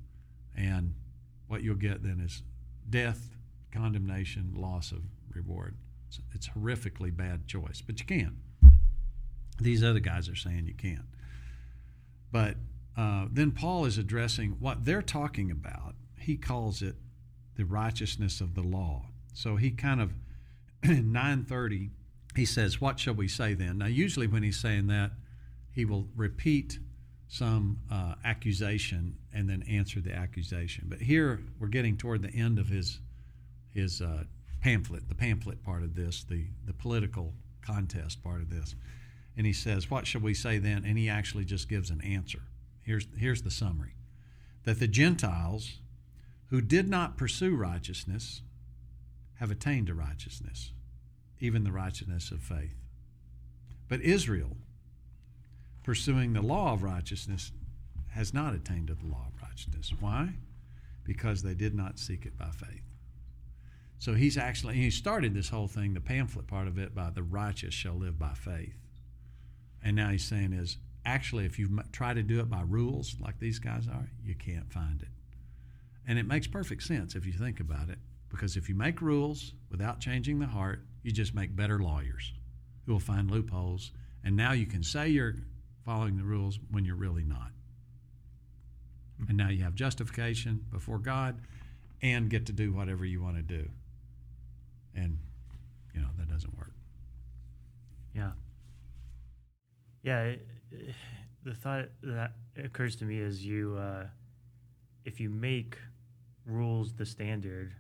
And 0.57 0.95
what 1.49 1.63
you'll 1.63 1.75
get 1.75 2.03
then 2.03 2.21
is 2.21 2.43
death, 2.89 3.37
condemnation, 3.73 4.55
loss 4.57 4.93
of 4.93 5.03
reward. 5.35 5.77
It's, 6.09 6.21
it's 6.33 6.49
horrifically 6.49 7.15
bad 7.15 7.47
choice, 7.47 7.83
but 7.85 7.99
you 8.01 8.07
can. 8.07 8.37
These 9.61 9.85
other 9.85 10.01
guys 10.01 10.29
are 10.29 10.35
saying 10.35 10.67
you 10.67 10.75
can't. 10.75 11.07
But 12.33 12.57
uh, 12.97 13.27
then 13.31 13.53
Paul 13.53 13.85
is 13.85 13.99
addressing 13.99 14.57
what 14.61 14.85
they're 14.85 15.03
talking 15.03 15.51
about. 15.51 15.95
He 16.19 16.37
calls 16.37 16.83
it 16.83 16.97
the 17.57 17.65
righteousness 17.65 18.41
of 18.41 18.55
the 18.55 18.63
law. 18.63 19.07
So 19.33 19.57
he 19.57 19.71
kind 19.71 20.01
of 20.01 20.13
in 20.83 21.13
930 21.13 21.91
he 22.35 22.45
says, 22.45 22.81
"What 22.81 22.99
shall 22.99 23.15
we 23.15 23.29
say 23.29 23.55
then?" 23.55 23.79
Now, 23.79 23.87
usually 23.87 24.27
when 24.27 24.43
he's 24.43 24.59
saying 24.59 24.89
that, 24.89 25.13
he 25.75 25.85
will 25.85 26.09
repeat 26.17 26.79
some 27.29 27.79
uh, 27.91 28.15
accusation 28.25 29.17
and 29.33 29.49
then 29.49 29.63
answer 29.65 30.01
the 30.01 30.13
accusation. 30.13 30.87
But 30.89 31.01
here 31.01 31.41
we're 31.59 31.69
getting 31.69 31.97
toward 31.97 32.23
the 32.23 32.31
end 32.31 32.59
of 32.59 32.69
his 32.69 33.01
his 33.73 34.01
uh, 34.01 34.23
pamphlet, 34.61 35.09
the 35.09 35.17
pamphlet 35.17 35.63
part 35.65 35.83
of 35.83 35.97
this, 35.97 36.25
the 36.25 36.47
the 36.65 36.73
political 36.73 37.35
contest 37.61 38.23
part 38.23 38.41
of 38.41 38.51
this, 38.51 38.77
and 39.37 39.47
he 39.47 39.53
says, 39.53 39.91
"What 39.91 40.07
shall 40.07 40.21
we 40.21 40.33
say 40.33 40.59
then?" 40.59 40.85
And 40.85 40.97
he 40.97 41.09
actually 41.09 41.45
just 41.45 41.69
gives 41.69 41.91
an 41.91 42.01
answer. 42.03 42.43
Here's 42.83 43.07
here's 43.17 43.43
the 43.43 43.51
summary: 43.51 43.95
that 44.63 44.79
the 44.79 44.89
Gentiles 44.89 45.79
who 46.51 46.61
did 46.61 46.89
not 46.89 47.17
pursue 47.17 47.57
righteousness 47.57 48.43
have 49.35 49.51
attained 49.51 49.89
to 49.89 49.95
righteousness, 49.95 50.71
even 51.41 51.65
the 51.65 51.73
righteousness 51.73 52.31
of 52.31 52.41
faith. 52.41 52.77
But 53.89 54.01
Israel, 54.03 54.57
pursuing 55.85 56.33
the 56.33 56.43
law 56.43 56.73
of 56.73 56.83
righteousness, 56.83 57.53
has 58.11 58.35
not 58.35 58.55
attained 58.55 58.89
to 58.89 58.95
the 58.95 59.07
law 59.07 59.27
of 59.29 59.43
righteousness. 59.43 59.93
Why? 60.01 60.31
Because 61.05 61.43
they 61.43 61.55
did 61.55 61.75
not 61.75 61.99
seek 61.99 62.27
it 62.27 62.37
by 62.37 62.51
faith. 62.51 62.83
So 63.99 64.15
he's 64.15 64.37
actually, 64.37 64.75
he 64.75 64.91
started 64.91 65.35
this 65.35 65.49
whole 65.49 65.69
thing, 65.69 65.95
the 65.95 66.01
pamphlet 66.01 66.47
part 66.47 66.67
of 66.67 66.79
it, 66.79 66.95
by 66.95 67.11
the 67.11 67.23
righteous 67.23 67.75
shall 67.75 67.95
live 67.95 68.19
by 68.19 68.35
faith. 68.35 68.77
And 69.83 69.95
now 69.97 70.09
he's 70.09 70.25
saying 70.25 70.53
is, 70.53 70.79
actually, 71.05 71.45
if 71.45 71.59
you 71.59 71.81
try 71.93 72.15
to 72.15 72.23
do 72.23 72.41
it 72.41 72.51
by 72.51 72.63
rules 72.67 73.17
like 73.21 73.39
these 73.39 73.59
guys 73.59 73.87
are, 73.87 74.11
you 74.25 74.35
can't 74.35 74.73
find 74.73 75.03
it. 75.03 75.09
And 76.07 76.19
it 76.19 76.27
makes 76.27 76.47
perfect 76.47 76.83
sense 76.83 77.15
if 77.15 77.27
you 77.27 77.33
think 77.33 77.61
about 77.61 77.89
it, 77.89 77.99
because 78.31 78.57
if 78.57 78.69
you 78.69 78.75
make 78.75 79.01
rules 79.01 79.53
without 79.71 80.01
changing 80.01 80.39
the 80.39 80.47
heart, 80.47 80.81
you 81.03 81.13
just 81.13 81.35
make 81.35 81.55
better 81.55 81.79
lawyers 81.79 82.33
who 82.87 82.93
will 82.93 83.01
find 83.01 83.31
loopholes. 83.31 83.93
And 84.23 84.37
now 84.37 84.53
you 84.53 84.67
can 84.67 84.83
say 84.83 85.09
you're 85.09 85.35
following 85.85 86.17
the 86.17 86.25
rules 86.25 86.59
when 86.71 86.85
you're 86.85 86.97
really 86.97 87.25
not. 87.25 87.51
And 89.29 89.37
now 89.37 89.49
you 89.49 89.63
have 89.63 89.75
justification 89.75 90.65
before 90.71 90.99
God 90.99 91.41
and 92.03 92.29
get 92.29 92.47
to 92.47 92.53
do 92.53 92.73
whatever 92.73 93.05
you 93.05 93.23
want 93.23 93.37
to 93.37 93.43
do. 93.43 93.69
And, 94.95 95.19
you 95.95 96.01
know, 96.01 96.09
that 96.19 96.29
doesn't 96.29 96.57
work. 96.57 96.73
Yeah. 98.15 98.33
Yeah. 100.03 100.23
It, 100.23 100.47
it, 100.71 100.95
the 101.45 101.55
thought 101.55 101.89
that 102.03 102.33
occurs 102.63 102.97
to 102.97 103.05
me 103.05 103.19
is 103.19 103.45
you, 103.45 103.77
uh, 103.77 104.07
if 105.05 105.21
you 105.21 105.31
make 105.31 105.77
rules 106.47 106.95
the 106.95 107.07
standard 107.07 107.75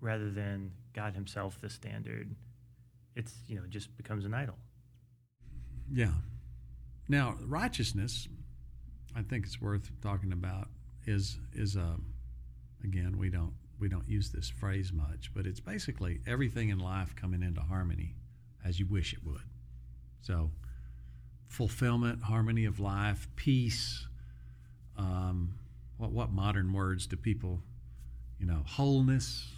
rather 0.00 0.30
than 0.30 0.70
God 0.92 1.14
Himself 1.14 1.60
the 1.60 1.70
standard, 1.70 2.34
it's 3.16 3.34
you 3.46 3.56
know 3.56 3.62
just 3.68 3.96
becomes 3.96 4.24
an 4.24 4.34
idol. 4.34 4.56
Yeah. 5.92 6.12
Now 7.08 7.36
righteousness, 7.44 8.28
I 9.14 9.22
think 9.22 9.46
it's 9.46 9.60
worth 9.60 9.90
talking 10.02 10.32
about. 10.32 10.68
Is 11.06 11.38
is 11.52 11.76
a 11.76 11.82
uh, 11.82 11.96
again 12.82 13.18
we 13.18 13.28
don't 13.28 13.52
we 13.78 13.88
don't 13.88 14.08
use 14.08 14.30
this 14.30 14.48
phrase 14.48 14.92
much, 14.92 15.30
but 15.34 15.46
it's 15.46 15.60
basically 15.60 16.20
everything 16.26 16.70
in 16.70 16.78
life 16.78 17.14
coming 17.14 17.42
into 17.42 17.60
harmony 17.60 18.14
as 18.64 18.80
you 18.80 18.86
wish 18.86 19.12
it 19.12 19.18
would. 19.24 19.42
So 20.22 20.50
fulfillment, 21.48 22.22
harmony 22.22 22.64
of 22.64 22.80
life, 22.80 23.28
peace. 23.36 24.06
Um, 24.96 25.58
what 25.98 26.12
what 26.12 26.32
modern 26.32 26.72
words 26.72 27.06
do 27.06 27.16
people 27.16 27.60
you 28.38 28.46
know, 28.46 28.62
wholeness. 28.66 29.50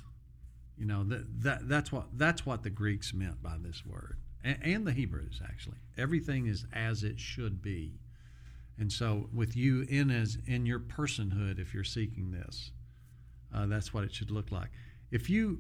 You 0.79 0.87
know 0.87 1.05
that, 1.05 1.43
that 1.43 1.69
that's 1.69 1.91
what 1.91 2.07
that's 2.13 2.45
what 2.45 2.63
the 2.63 2.71
Greeks 2.71 3.15
meant 3.15 3.43
by 3.43 3.57
this 3.59 3.85
word, 3.87 4.19
and, 4.47 4.59
and 4.63 4.87
the 4.87 4.93
Hebrews 4.93 5.41
actually. 5.45 5.79
Everything 5.99 6.47
is 6.47 6.65
as 6.73 7.03
it 7.03 7.19
should 7.19 7.61
be, 7.61 7.99
and 8.79 8.93
so 8.93 9.29
with 9.33 9.57
you 9.57 9.87
in 9.89 10.11
as 10.11 10.39
in 10.47 10.67
your 10.67 10.81
personhood, 10.81 11.59
if 11.59 11.75
you're 11.75 11.85
seeking 11.85 12.31
this, 12.31 12.71
uh, 13.55 13.67
that's 13.67 13.93
what 13.93 14.05
it 14.05 14.15
should 14.15 14.31
look 14.31 14.51
like. 14.53 14.71
If 15.11 15.29
you 15.29 15.59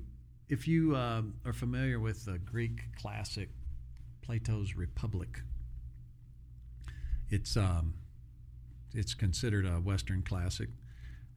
if 0.48 0.68
you 0.68 0.94
uh, 0.94 1.22
are 1.44 1.52
familiar 1.52 1.98
with 1.98 2.24
the 2.24 2.38
Greek 2.38 2.94
classic 3.00 3.48
Plato's 4.22 4.76
Republic, 4.76 5.40
it's 7.28 7.56
um, 7.56 7.94
it's 8.94 9.14
considered 9.14 9.66
a 9.66 9.80
Western 9.80 10.22
classic, 10.22 10.68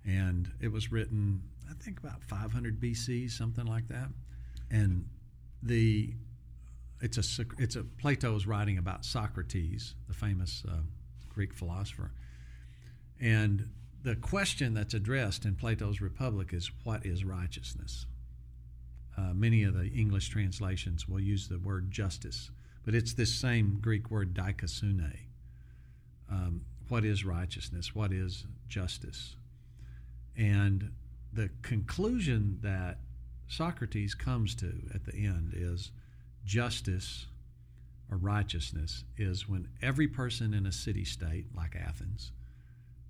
and 0.05 0.51
it 0.61 0.71
was 0.71 0.91
written 0.91 1.41
I 1.69 1.73
think 1.83 1.99
about 1.99 2.23
500 2.23 2.79
BC, 2.79 3.29
something 3.29 3.65
like 3.65 3.87
that. 3.89 4.09
And 4.71 5.07
the 5.61 6.13
it's 7.01 7.17
a 7.39 7.45
it's 7.57 7.75
a 7.75 7.83
Plato 7.83 8.35
is 8.35 8.45
writing 8.45 8.77
about 8.77 9.05
Socrates, 9.05 9.95
the 10.07 10.13
famous 10.13 10.63
uh, 10.67 10.77
Greek 11.29 11.53
philosopher, 11.53 12.11
and 13.19 13.69
the 14.03 14.15
question 14.15 14.73
that's 14.73 14.93
addressed 14.93 15.45
in 15.45 15.55
Plato's 15.55 16.01
Republic 16.01 16.53
is 16.53 16.71
what 16.83 17.05
is 17.05 17.23
righteousness. 17.25 18.05
Uh, 19.17 19.33
many 19.33 19.63
of 19.63 19.73
the 19.73 19.87
English 19.87 20.29
translations 20.29 21.07
will 21.07 21.19
use 21.19 21.49
the 21.49 21.59
word 21.59 21.91
justice, 21.91 22.51
but 22.85 22.95
it's 22.95 23.13
this 23.13 23.33
same 23.33 23.79
Greek 23.81 24.09
word 24.09 24.33
dikaiosune. 24.33 25.17
Um, 26.31 26.61
what 26.87 27.03
is 27.03 27.25
righteousness? 27.25 27.93
What 27.93 28.13
is 28.13 28.45
justice? 28.67 29.35
And 30.37 30.91
the 31.33 31.49
conclusion 31.61 32.59
that 32.61 32.99
Socrates 33.47 34.15
comes 34.15 34.55
to 34.55 34.73
at 34.93 35.05
the 35.05 35.13
end 35.13 35.53
is 35.55 35.91
justice 36.45 37.27
or 38.11 38.17
righteousness 38.17 39.03
is 39.17 39.47
when 39.47 39.67
every 39.81 40.07
person 40.07 40.53
in 40.53 40.65
a 40.65 40.71
city 40.71 41.05
state 41.05 41.45
like 41.55 41.75
Athens 41.75 42.31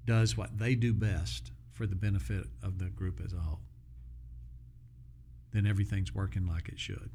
does 0.05 0.35
what 0.35 0.57
they 0.57 0.75
do 0.75 0.93
best 0.93 1.51
for 1.71 1.85
the 1.85 1.95
benefit 1.95 2.47
of 2.61 2.79
the 2.79 2.85
group 2.85 3.21
as 3.23 3.33
a 3.33 3.37
whole. 3.37 3.61
Then 5.51 5.65
everything's 5.65 6.13
working 6.13 6.45
like 6.45 6.67
it 6.67 6.79
should. 6.79 7.09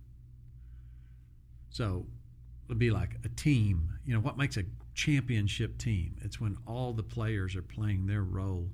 So 1.70 2.06
it'll 2.64 2.78
be 2.78 2.90
like 2.90 3.16
a 3.24 3.28
team. 3.28 3.90
You 4.06 4.14
know, 4.14 4.20
what 4.20 4.38
makes 4.38 4.56
a 4.56 4.64
championship 4.94 5.76
team? 5.76 6.16
It's 6.22 6.40
when 6.40 6.56
all 6.66 6.92
the 6.92 7.02
players 7.02 7.56
are 7.56 7.62
playing 7.62 8.06
their 8.06 8.22
role 8.22 8.70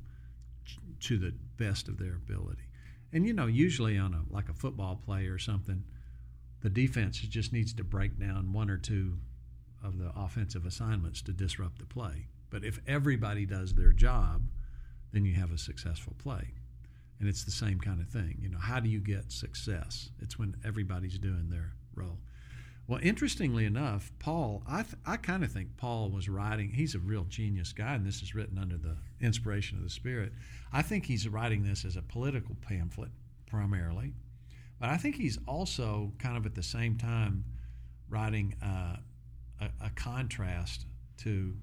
to 1.00 1.18
the 1.18 1.34
best 1.56 1.88
of 1.88 1.98
their 1.98 2.14
ability. 2.14 2.62
And 3.12 3.26
you 3.26 3.32
know, 3.32 3.46
usually 3.46 3.98
on 3.98 4.14
a 4.14 4.32
like 4.32 4.48
a 4.48 4.54
football 4.54 5.00
play 5.04 5.26
or 5.26 5.38
something, 5.38 5.82
the 6.62 6.70
defense 6.70 7.18
just 7.18 7.52
needs 7.52 7.72
to 7.74 7.84
break 7.84 8.18
down 8.18 8.52
one 8.52 8.70
or 8.70 8.76
two 8.76 9.18
of 9.82 9.98
the 9.98 10.12
offensive 10.14 10.66
assignments 10.66 11.22
to 11.22 11.32
disrupt 11.32 11.78
the 11.78 11.86
play. 11.86 12.26
But 12.50 12.64
if 12.64 12.80
everybody 12.86 13.46
does 13.46 13.74
their 13.74 13.92
job, 13.92 14.42
then 15.12 15.24
you 15.24 15.34
have 15.34 15.52
a 15.52 15.58
successful 15.58 16.14
play. 16.18 16.54
And 17.18 17.28
it's 17.28 17.44
the 17.44 17.50
same 17.50 17.78
kind 17.78 18.00
of 18.00 18.08
thing. 18.08 18.38
You 18.40 18.48
know, 18.48 18.58
how 18.58 18.80
do 18.80 18.88
you 18.88 19.00
get 19.00 19.30
success? 19.30 20.10
It's 20.20 20.38
when 20.38 20.56
everybody's 20.64 21.18
doing 21.18 21.48
their 21.50 21.72
role. 21.94 22.18
Well, 22.86 23.00
interestingly 23.02 23.66
enough, 23.66 24.10
Paul, 24.18 24.62
I, 24.66 24.82
th- 24.82 24.96
I 25.06 25.16
kind 25.16 25.44
of 25.44 25.52
think 25.52 25.76
Paul 25.76 26.10
was 26.10 26.28
writing, 26.28 26.70
he's 26.70 26.96
a 26.96 26.98
real 26.98 27.24
genius 27.24 27.72
guy, 27.72 27.94
and 27.94 28.04
this 28.04 28.20
is 28.20 28.34
written 28.34 28.58
under 28.58 28.76
the 28.76 28.96
inspiration 29.20 29.78
of 29.78 29.84
the 29.84 29.90
Spirit. 29.90 30.32
I 30.72 30.82
think 30.82 31.06
he's 31.06 31.28
writing 31.28 31.62
this 31.62 31.84
as 31.84 31.94
a 31.94 32.02
political 32.02 32.56
pamphlet 32.62 33.10
primarily, 33.46 34.12
but 34.80 34.88
I 34.88 34.96
think 34.96 35.16
he's 35.16 35.38
also 35.46 36.12
kind 36.18 36.36
of 36.36 36.46
at 36.46 36.54
the 36.54 36.62
same 36.62 36.96
time 36.96 37.44
writing 38.08 38.56
uh, 38.62 38.96
a, 39.60 39.86
a, 39.86 39.90
contrast 39.94 40.86
to 41.18 41.54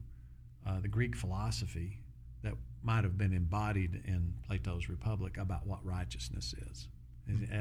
uh, 0.66 0.80
the 0.80 0.88
Greek 0.88 1.16
philosophy 1.16 2.00
that 2.44 2.54
might 2.84 3.04
have 3.04 3.18
been 3.18 3.34
embodied 3.34 4.02
in 4.06 4.34
Plato's 4.46 4.88
Republic 4.88 5.38
about 5.38 5.66
what 5.66 5.84
righteousness 5.84 6.54
is. 6.72 6.88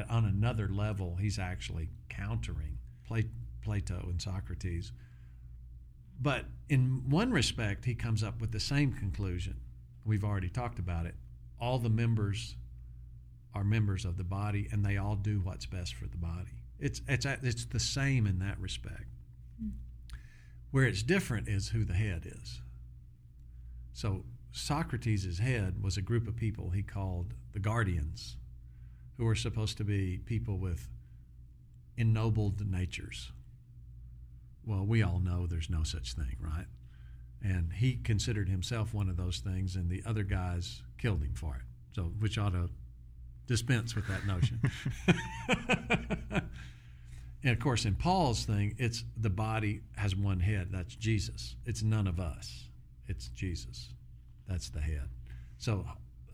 On 0.08 0.26
another 0.26 0.68
level, 0.68 1.16
he's 1.16 1.40
actually 1.40 1.88
countering 2.08 2.78
Plato 3.62 3.98
and 4.08 4.22
Socrates. 4.22 4.92
But 6.20 6.44
in 6.68 7.02
one 7.10 7.32
respect, 7.32 7.84
he 7.84 7.94
comes 7.94 8.22
up 8.22 8.40
with 8.40 8.52
the 8.52 8.60
same 8.60 8.92
conclusion. 8.92 9.56
We've 10.04 10.22
already 10.22 10.48
talked 10.48 10.78
about 10.78 11.06
it. 11.06 11.16
All 11.60 11.78
the 11.78 11.90
members 11.90 12.54
are 13.54 13.64
members 13.64 14.04
of 14.04 14.16
the 14.16 14.24
body, 14.24 14.68
and 14.70 14.84
they 14.84 14.96
all 14.96 15.16
do 15.16 15.40
what's 15.40 15.66
best 15.66 15.94
for 15.94 16.06
the 16.06 16.16
body. 16.16 16.62
It's, 16.78 17.00
it's, 17.08 17.24
it's 17.24 17.64
the 17.64 17.80
same 17.80 18.26
in 18.26 18.38
that 18.40 18.58
respect. 18.60 19.06
Mm-hmm. 19.62 20.16
Where 20.70 20.84
it's 20.84 21.02
different 21.02 21.48
is 21.48 21.68
who 21.68 21.84
the 21.84 21.94
head 21.94 22.26
is. 22.26 22.60
So 23.94 24.24
Socrates' 24.52 25.38
head 25.38 25.82
was 25.82 25.96
a 25.96 26.02
group 26.02 26.28
of 26.28 26.36
people 26.36 26.70
he 26.70 26.82
called 26.82 27.34
the 27.52 27.58
guardians, 27.58 28.36
who 29.16 29.24
were 29.24 29.34
supposed 29.34 29.78
to 29.78 29.84
be 29.84 30.18
people 30.26 30.58
with 30.58 30.88
ennobled 31.96 32.60
natures. 32.70 33.32
Well, 34.66 34.84
we 34.84 35.02
all 35.02 35.20
know 35.20 35.46
there's 35.46 35.70
no 35.70 35.82
such 35.82 36.12
thing, 36.12 36.36
right? 36.40 36.66
And 37.42 37.72
he 37.72 37.96
considered 37.96 38.48
himself 38.48 38.92
one 38.92 39.08
of 39.08 39.16
those 39.16 39.38
things, 39.38 39.76
and 39.76 39.88
the 39.88 40.02
other 40.04 40.24
guys 40.24 40.82
killed 40.98 41.22
him 41.22 41.34
for 41.34 41.56
it. 41.56 41.62
So, 41.94 42.12
which 42.18 42.36
ought 42.36 42.52
to 42.52 42.68
dispense 43.46 43.94
with 43.94 44.06
that 44.08 44.26
notion. 44.26 44.60
and 47.42 47.52
of 47.52 47.58
course, 47.60 47.84
in 47.84 47.94
Paul's 47.94 48.44
thing, 48.44 48.74
it's 48.78 49.04
the 49.16 49.30
body 49.30 49.80
has 49.96 50.16
one 50.16 50.40
head. 50.40 50.68
That's 50.70 50.94
Jesus. 50.96 51.56
It's 51.64 51.82
none 51.82 52.06
of 52.06 52.18
us. 52.20 52.68
It's 53.06 53.28
Jesus. 53.28 53.90
That's 54.48 54.68
the 54.68 54.80
head. 54.80 55.08
So 55.58 55.84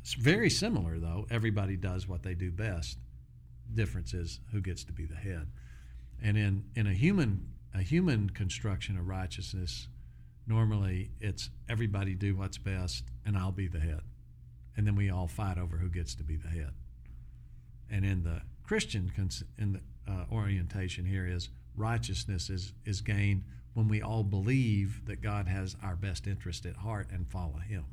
it's 0.00 0.14
very 0.14 0.50
similar, 0.50 0.98
though. 0.98 1.26
Everybody 1.30 1.76
does 1.76 2.08
what 2.08 2.22
they 2.22 2.34
do 2.34 2.50
best. 2.50 2.98
Difference 3.74 4.14
is 4.14 4.40
who 4.50 4.60
gets 4.60 4.84
to 4.84 4.92
be 4.92 5.06
the 5.06 5.16
head. 5.16 5.46
And 6.22 6.36
in, 6.36 6.64
in 6.74 6.86
a 6.86 6.92
human 6.92 7.52
a 7.74 7.82
human 7.82 8.30
construction 8.30 8.98
of 8.98 9.08
righteousness, 9.08 9.88
normally 10.46 11.10
it's 11.20 11.50
everybody 11.68 12.14
do 12.14 12.36
what's 12.36 12.58
best 12.58 13.04
and 13.24 13.36
I'll 13.36 13.52
be 13.52 13.68
the 13.68 13.80
head. 13.80 14.02
And 14.76 14.86
then 14.86 14.94
we 14.94 15.10
all 15.10 15.28
fight 15.28 15.58
over 15.58 15.76
who 15.76 15.88
gets 15.88 16.14
to 16.16 16.24
be 16.24 16.36
the 16.36 16.48
head. 16.48 16.72
And 17.92 18.04
in 18.04 18.24
the 18.24 18.40
Christian 18.64 19.12
in 19.58 19.72
the 19.74 19.80
uh, 20.10 20.24
orientation 20.32 21.04
here 21.04 21.26
is 21.26 21.50
righteousness 21.76 22.50
is, 22.50 22.72
is 22.84 23.00
gained 23.00 23.44
when 23.74 23.86
we 23.86 24.02
all 24.02 24.24
believe 24.24 25.04
that 25.06 25.22
God 25.22 25.46
has 25.46 25.76
our 25.82 25.94
best 25.94 26.26
interest 26.26 26.66
at 26.66 26.76
heart 26.76 27.08
and 27.12 27.28
follow 27.28 27.58
Him. 27.58 27.84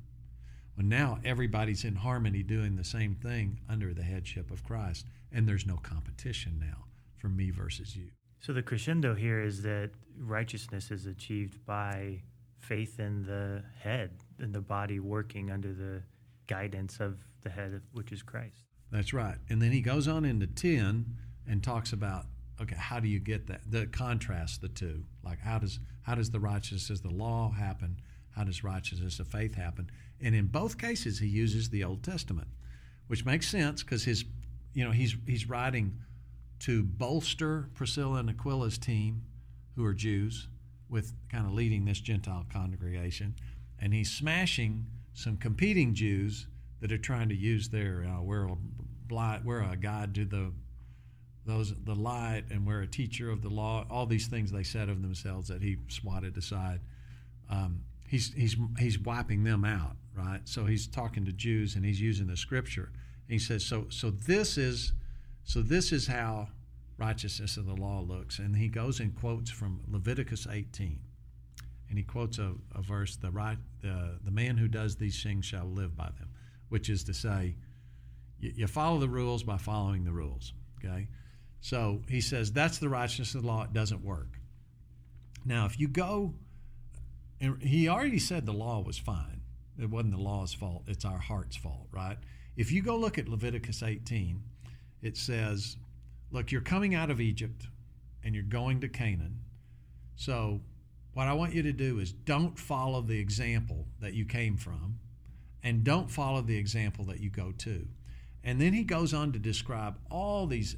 Well, 0.77 0.85
now 0.85 1.19
everybody's 1.25 1.83
in 1.83 1.95
harmony 1.95 2.43
doing 2.43 2.75
the 2.75 2.83
same 2.83 3.15
thing 3.15 3.59
under 3.69 3.93
the 3.93 4.03
headship 4.03 4.51
of 4.51 4.63
Christ, 4.63 5.05
and 5.31 5.47
there's 5.47 5.65
no 5.65 5.77
competition 5.77 6.57
now 6.59 6.85
for 7.17 7.27
me 7.27 7.51
versus 7.51 7.95
you. 7.95 8.07
So 8.39 8.53
the 8.53 8.63
crescendo 8.63 9.13
here 9.13 9.41
is 9.41 9.61
that 9.63 9.91
righteousness 10.17 10.91
is 10.91 11.05
achieved 11.05 11.65
by 11.65 12.21
faith 12.57 12.99
in 12.99 13.23
the 13.23 13.63
head, 13.81 14.11
in 14.39 14.53
the 14.53 14.61
body 14.61 14.99
working 14.99 15.51
under 15.51 15.73
the 15.73 16.01
guidance 16.47 16.99
of 17.01 17.17
the 17.43 17.49
head, 17.49 17.81
which 17.91 18.13
is 18.13 18.23
Christ. 18.23 18.68
That's 18.91 19.13
right. 19.13 19.37
And 19.49 19.61
then 19.61 19.71
he 19.71 19.81
goes 19.81 20.07
on 20.07 20.25
into 20.25 20.47
10 20.47 21.05
and 21.47 21.63
talks 21.63 21.93
about 21.93 22.25
okay, 22.61 22.75
how 22.75 22.99
do 22.99 23.07
you 23.07 23.19
get 23.19 23.47
that? 23.47 23.61
The 23.71 23.85
contrast 23.87 24.61
the 24.61 24.67
two. 24.67 25.03
Like 25.23 25.39
how 25.39 25.59
does 25.59 25.79
how 26.01 26.15
does 26.15 26.31
the 26.31 26.39
righteousness 26.39 26.89
of 26.89 27.03
the 27.03 27.15
law 27.15 27.51
happen? 27.51 27.97
How 28.35 28.43
does 28.43 28.63
righteousness 28.63 29.19
of 29.19 29.27
faith 29.27 29.55
happen? 29.55 29.89
And 30.21 30.35
in 30.35 30.47
both 30.47 30.77
cases 30.77 31.19
he 31.19 31.27
uses 31.27 31.69
the 31.69 31.83
Old 31.83 32.03
Testament, 32.03 32.47
which 33.07 33.25
makes 33.25 33.47
sense 33.47 33.83
because 33.83 34.03
his 34.03 34.25
you 34.73 34.83
know, 34.83 34.91
he's 34.91 35.15
he's 35.25 35.49
writing 35.49 35.97
to 36.59 36.83
bolster 36.83 37.69
Priscilla 37.73 38.19
and 38.19 38.29
Aquila's 38.29 38.77
team, 38.77 39.23
who 39.75 39.85
are 39.85 39.93
Jews, 39.93 40.47
with 40.89 41.13
kind 41.29 41.45
of 41.45 41.53
leading 41.53 41.85
this 41.85 41.99
Gentile 41.99 42.45
congregation. 42.51 43.35
And 43.79 43.93
he's 43.93 44.11
smashing 44.11 44.85
some 45.13 45.37
competing 45.37 45.93
Jews 45.93 46.47
that 46.81 46.91
are 46.91 46.97
trying 46.97 47.29
to 47.29 47.35
use 47.35 47.69
their 47.69 48.05
uh, 48.05 48.21
we're 48.21 48.47
a 48.47 49.41
we're 49.43 49.61
a 49.61 49.75
guide 49.75 50.15
to 50.15 50.25
the 50.25 50.51
those 51.45 51.73
the 51.83 51.95
light, 51.95 52.43
and 52.51 52.65
we're 52.65 52.81
a 52.81 52.87
teacher 52.87 53.29
of 53.29 53.41
the 53.41 53.49
law. 53.49 53.85
All 53.89 54.05
these 54.05 54.27
things 54.27 54.51
they 54.51 54.63
said 54.63 54.89
of 54.89 55.01
themselves 55.01 55.47
that 55.47 55.61
he 55.61 55.77
swatted 55.87 56.37
aside. 56.37 56.81
Um, 57.49 57.81
he's 58.07 58.33
he's 58.33 58.55
he's 58.77 58.99
wiping 58.99 59.43
them 59.43 59.65
out, 59.65 59.95
right? 60.15 60.41
So 60.45 60.65
he's 60.65 60.87
talking 60.87 61.25
to 61.25 61.31
Jews, 61.31 61.75
and 61.75 61.83
he's 61.83 61.99
using 61.99 62.27
the 62.27 62.37
scripture. 62.37 62.91
And 63.27 63.33
he 63.33 63.39
says, 63.39 63.65
so 63.65 63.87
so 63.89 64.11
this 64.11 64.57
is 64.57 64.93
so 65.43 65.61
this 65.61 65.91
is 65.91 66.07
how 66.07 66.49
righteousness 66.97 67.57
of 67.57 67.65
the 67.65 67.75
law 67.75 68.01
looks, 68.01 68.39
and 68.39 68.55
he 68.55 68.67
goes 68.67 68.99
and 68.99 69.15
quotes 69.15 69.49
from 69.49 69.81
Leviticus 69.89 70.47
18 70.49 70.99
and 71.89 71.97
he 71.97 72.03
quotes 72.03 72.37
a, 72.37 72.53
a 72.75 72.81
verse 72.81 73.15
the 73.15 73.31
right 73.31 73.57
the, 73.81 74.19
the 74.23 74.31
man 74.31 74.57
who 74.57 74.67
does 74.67 74.95
these 74.95 75.21
things 75.21 75.45
shall 75.45 75.65
live 75.65 75.97
by 75.97 76.09
them 76.19 76.28
which 76.69 76.89
is 76.89 77.03
to 77.05 77.13
say, 77.13 77.55
you, 78.39 78.53
you 78.55 78.67
follow 78.67 78.97
the 78.99 79.09
rules 79.09 79.43
by 79.43 79.57
following 79.57 80.03
the 80.03 80.11
rules. 80.11 80.53
Okay? 80.77 81.07
So 81.61 82.01
he 82.07 82.21
says 82.21 82.51
that's 82.51 82.77
the 82.77 82.89
righteousness 82.89 83.35
of 83.35 83.41
the 83.41 83.47
law. 83.47 83.63
It 83.63 83.73
doesn't 83.73 84.03
work. 84.03 84.39
Now, 85.45 85.65
if 85.65 85.79
you 85.79 85.87
go, 85.87 86.33
and 87.41 87.61
he 87.61 87.87
already 87.89 88.19
said 88.19 88.45
the 88.45 88.53
law 88.53 88.81
was 88.81 88.97
fine. 88.97 89.41
It 89.77 89.89
wasn't 89.89 90.11
the 90.13 90.21
law's 90.21 90.53
fault, 90.53 90.83
it's 90.87 91.05
our 91.05 91.17
heart's 91.17 91.55
fault, 91.55 91.87
right? 91.91 92.17
If 92.57 92.71
you 92.71 92.81
go 92.81 92.97
look 92.97 93.17
at 93.17 93.29
Leviticus 93.29 93.81
18, 93.81 94.41
it 95.01 95.15
says, 95.15 95.77
Look, 96.31 96.51
you're 96.51 96.61
coming 96.61 96.93
out 96.93 97.09
of 97.09 97.21
Egypt 97.21 97.65
and 98.23 98.35
you're 98.35 98.43
going 98.43 98.81
to 98.81 98.89
Canaan. 98.89 99.39
So, 100.15 100.61
what 101.13 101.27
I 101.27 101.33
want 101.33 101.53
you 101.53 101.63
to 101.63 101.71
do 101.71 101.99
is 101.99 102.11
don't 102.11 102.59
follow 102.59 103.01
the 103.01 103.17
example 103.17 103.87
that 103.99 104.13
you 104.13 104.25
came 104.25 104.57
from 104.57 104.99
and 105.63 105.83
don't 105.83 106.09
follow 106.09 106.41
the 106.41 106.57
example 106.57 107.05
that 107.05 107.19
you 107.19 107.29
go 107.29 107.51
to. 107.59 107.87
And 108.43 108.59
then 108.61 108.73
he 108.73 108.83
goes 108.83 109.13
on 109.13 109.33
to 109.33 109.39
describe 109.39 109.97
all 110.09 110.47
these 110.47 110.75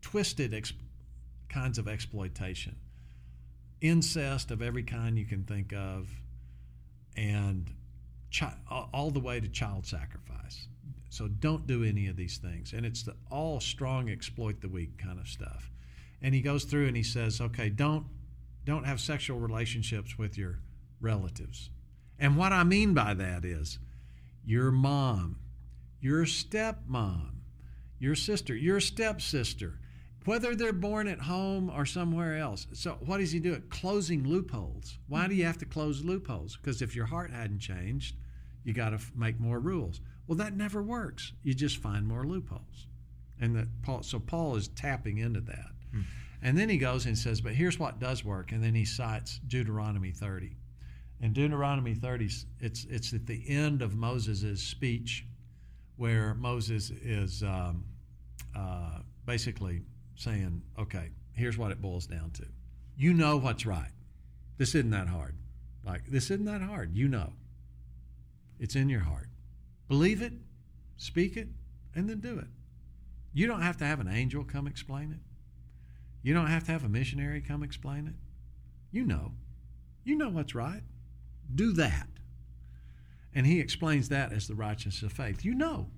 twisted 0.00 0.54
ex- 0.54 0.72
kinds 1.48 1.78
of 1.78 1.86
exploitation 1.86 2.76
incest 3.80 4.50
of 4.50 4.62
every 4.62 4.82
kind 4.82 5.18
you 5.18 5.24
can 5.24 5.44
think 5.44 5.72
of, 5.72 6.08
and 7.16 7.70
chi- 8.36 8.54
all 8.92 9.10
the 9.10 9.20
way 9.20 9.40
to 9.40 9.48
child 9.48 9.86
sacrifice. 9.86 10.66
So 11.10 11.28
don't 11.28 11.66
do 11.66 11.84
any 11.84 12.08
of 12.08 12.16
these 12.16 12.38
things. 12.38 12.72
And 12.72 12.84
it's 12.84 13.02
the 13.02 13.14
all 13.30 13.60
strong 13.60 14.10
exploit 14.10 14.60
the 14.60 14.68
weak 14.68 14.98
kind 14.98 15.18
of 15.18 15.26
stuff. 15.26 15.70
And 16.20 16.34
he 16.34 16.40
goes 16.40 16.64
through 16.64 16.86
and 16.86 16.96
he 16.96 17.02
says, 17.02 17.40
okay, 17.40 17.70
don't 17.70 18.04
don't 18.64 18.84
have 18.84 19.00
sexual 19.00 19.38
relationships 19.38 20.18
with 20.18 20.36
your 20.36 20.58
relatives. 21.00 21.70
And 22.18 22.36
what 22.36 22.52
I 22.52 22.64
mean 22.64 22.94
by 22.94 23.14
that 23.14 23.44
is 23.44 23.78
your 24.44 24.70
mom, 24.70 25.38
your 26.00 26.24
stepmom, 26.24 27.30
your 27.98 28.14
sister, 28.14 28.54
your 28.54 28.80
stepsister, 28.80 29.78
whether 30.24 30.54
they're 30.54 30.72
born 30.72 31.08
at 31.08 31.20
home 31.20 31.70
or 31.70 31.86
somewhere 31.86 32.36
else. 32.36 32.66
So, 32.72 32.98
what 33.00 33.18
does 33.18 33.32
he 33.32 33.40
do? 33.40 33.60
Closing 33.70 34.26
loopholes. 34.26 34.98
Why 35.08 35.28
do 35.28 35.34
you 35.34 35.44
have 35.44 35.58
to 35.58 35.64
close 35.64 36.04
loopholes? 36.04 36.56
Because 36.56 36.82
if 36.82 36.94
your 36.94 37.06
heart 37.06 37.30
hadn't 37.30 37.60
changed, 37.60 38.16
you 38.64 38.74
got 38.74 38.90
to 38.90 39.00
make 39.14 39.40
more 39.40 39.58
rules. 39.58 40.00
Well, 40.26 40.36
that 40.36 40.56
never 40.56 40.82
works. 40.82 41.32
You 41.42 41.54
just 41.54 41.78
find 41.78 42.06
more 42.06 42.24
loopholes. 42.24 42.86
And 43.40 43.56
that 43.56 43.68
Paul, 43.82 44.02
so 44.02 44.18
Paul 44.18 44.56
is 44.56 44.68
tapping 44.68 45.18
into 45.18 45.40
that. 45.40 45.70
Hmm. 45.92 46.02
And 46.42 46.58
then 46.58 46.68
he 46.68 46.76
goes 46.76 47.06
and 47.06 47.16
says, 47.16 47.40
but 47.40 47.54
here's 47.54 47.78
what 47.78 47.98
does 47.98 48.24
work. 48.24 48.52
And 48.52 48.62
then 48.62 48.74
he 48.74 48.84
cites 48.84 49.40
Deuteronomy 49.48 50.10
30 50.10 50.57
in 51.20 51.32
Deuteronomy 51.32 51.94
30, 51.94 52.30
it's, 52.60 52.86
it's 52.88 53.12
at 53.12 53.26
the 53.26 53.42
end 53.48 53.82
of 53.82 53.94
Moses' 53.96 54.62
speech 54.62 55.26
where 55.96 56.34
Moses 56.34 56.90
is 56.90 57.42
um, 57.42 57.84
uh, 58.56 59.00
basically 59.26 59.82
saying, 60.14 60.62
okay, 60.78 61.10
here's 61.32 61.58
what 61.58 61.72
it 61.72 61.82
boils 61.82 62.06
down 62.06 62.30
to. 62.32 62.44
You 62.96 63.12
know 63.12 63.36
what's 63.36 63.66
right. 63.66 63.90
This 64.58 64.74
isn't 64.74 64.90
that 64.90 65.08
hard. 65.08 65.36
Like, 65.84 66.06
this 66.08 66.30
isn't 66.30 66.46
that 66.46 66.62
hard. 66.62 66.94
You 66.94 67.08
know. 67.08 67.32
It's 68.58 68.74
in 68.74 68.88
your 68.88 69.00
heart. 69.00 69.28
Believe 69.88 70.22
it, 70.22 70.32
speak 70.96 71.36
it, 71.36 71.48
and 71.94 72.08
then 72.08 72.20
do 72.20 72.38
it. 72.38 72.48
You 73.32 73.46
don't 73.46 73.62
have 73.62 73.76
to 73.78 73.84
have 73.84 74.00
an 74.00 74.08
angel 74.08 74.44
come 74.44 74.66
explain 74.66 75.12
it. 75.12 75.20
You 76.22 76.34
don't 76.34 76.48
have 76.48 76.64
to 76.64 76.72
have 76.72 76.84
a 76.84 76.88
missionary 76.88 77.40
come 77.40 77.62
explain 77.62 78.06
it. 78.06 78.14
You 78.90 79.04
know. 79.04 79.32
You 80.04 80.16
know 80.16 80.28
what's 80.28 80.54
right. 80.54 80.82
Do 81.54 81.72
that. 81.72 82.08
And 83.34 83.46
he 83.46 83.60
explains 83.60 84.08
that 84.08 84.32
as 84.32 84.48
the 84.48 84.54
righteousness 84.54 85.02
of 85.02 85.12
faith. 85.12 85.44
You 85.44 85.54
know. 85.54 85.90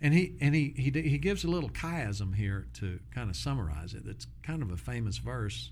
And 0.00 0.12
he 0.12 0.36
and 0.40 0.54
he 0.54 0.74
he 0.76 0.90
he 0.90 1.18
gives 1.18 1.44
a 1.44 1.48
little 1.48 1.70
chiasm 1.70 2.34
here 2.34 2.66
to 2.74 2.98
kind 3.14 3.30
of 3.30 3.36
summarize 3.36 3.94
it. 3.94 4.04
That's 4.04 4.26
kind 4.42 4.62
of 4.62 4.70
a 4.70 4.76
famous 4.76 5.18
verse, 5.18 5.70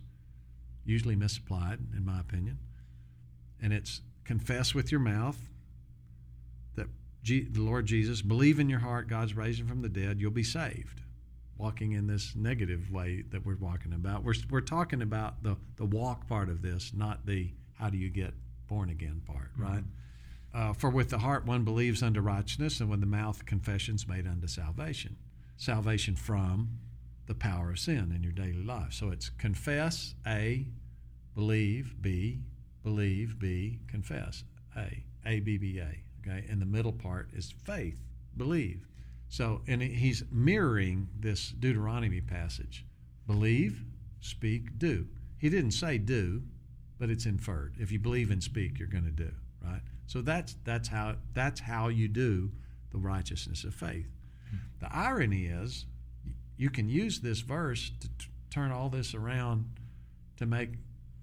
usually 0.85 1.17
misapplied 1.17 1.81
in 1.97 2.05
my 2.05 2.21
opinion. 2.21 2.59
And 3.61 3.73
it's 3.73 4.03
confess 4.25 4.75
with 4.75 4.93
your 4.93 5.01
mouth 5.01 5.37
that 6.77 6.87
G- 7.23 7.49
the 7.51 7.61
Lord 7.61 7.87
Jesus, 7.87 8.23
believe 8.23 8.61
in 8.61 8.69
your 8.69 8.79
heart 8.79 9.09
God's 9.09 9.35
raising 9.35 9.67
from 9.67 9.83
the 9.83 9.89
dead, 9.89 10.21
you'll 10.21 10.31
be 10.31 10.45
saved. 10.45 11.03
Walking 11.59 11.93
in 11.93 12.07
this 12.07 12.35
negative 12.35 12.91
way 12.91 13.25
that 13.31 13.45
we're 13.45 13.57
walking 13.57 13.93
about. 13.93 14.25
We're, 14.25 14.35
we're 14.49 14.63
talking 14.63 15.03
about 15.03 15.43
the, 15.43 15.57
the 15.77 15.85
walk 15.85 16.27
part 16.27 16.49
of 16.49 16.63
this, 16.63 16.93
not 16.95 17.27
the 17.27 17.51
how 17.75 17.91
do 17.91 17.99
you 17.99 18.09
get 18.09 18.33
born 18.71 18.89
again 18.89 19.21
part, 19.27 19.53
mm-hmm. 19.53 19.63
right? 19.63 19.85
Uh, 20.55 20.73
for 20.73 20.89
with 20.89 21.11
the 21.11 21.19
heart 21.19 21.45
one 21.45 21.65
believes 21.65 22.03
unto 22.03 22.21
righteousness, 22.21 22.81
and 22.81 22.89
with 22.89 23.01
the 23.01 23.07
mouth 23.07 23.45
confession's 23.45 24.09
made 24.09 24.27
unto 24.27 24.47
salvation. 24.47 25.17
Salvation 25.57 26.17
from 26.17 26.79
the 27.27 27.35
power 27.35 27.71
of 27.71 27.79
sin 27.79 28.13
in 28.15 28.23
your 28.23 28.33
daily 28.33 28.63
life. 28.63 28.93
So 28.93 29.11
it's 29.11 29.29
confess, 29.29 30.15
A, 30.27 30.67
believe, 31.35 31.95
B, 32.01 32.41
believe, 32.83 33.39
B, 33.39 33.81
confess, 33.87 34.45
A, 34.77 35.05
A, 35.27 35.41
B, 35.41 35.59
B, 35.59 35.79
A. 35.79 36.03
Okay, 36.21 36.47
and 36.49 36.61
the 36.61 36.67
middle 36.67 36.93
part 36.93 37.29
is 37.33 37.53
faith, 37.65 38.01
believe. 38.37 38.87
So, 39.29 39.63
and 39.69 39.81
he's 39.81 40.25
mirroring 40.33 41.09
this 41.19 41.51
Deuteronomy 41.51 42.21
passage 42.21 42.85
believe, 43.27 43.85
speak, 44.21 44.77
do. 44.77 45.07
He 45.39 45.49
didn't 45.49 45.71
say 45.71 45.99
do, 45.99 46.43
but 47.01 47.11
it's 47.11 47.27
inferred. 47.27 47.75
If 47.79 47.91
you 47.91 47.99
believe 47.99 48.31
and 48.31 48.43
speak, 48.43 48.79
you're 48.79 48.87
going 48.87 49.07
to 49.07 49.11
do, 49.11 49.33
right? 49.65 49.81
So 50.07 50.21
that's 50.21 50.55
that's 50.65 50.87
how 50.87 51.17
that's 51.33 51.59
how 51.59 51.89
you 51.89 52.07
do 52.07 52.53
the 52.93 52.99
righteousness 52.99 53.65
of 53.65 53.75
faith. 53.75 54.07
The 54.81 54.95
irony 54.95 55.47
is 55.47 55.87
you 56.57 56.71
can 56.71 56.89
use 56.89 57.21
this 57.21 57.41
verse 57.41 57.91
to 58.01 58.09
t- 58.09 58.27
turn 58.51 58.71
all 58.71 58.89
this 58.89 59.15
around 59.15 59.65
to 60.37 60.47
make 60.47 60.71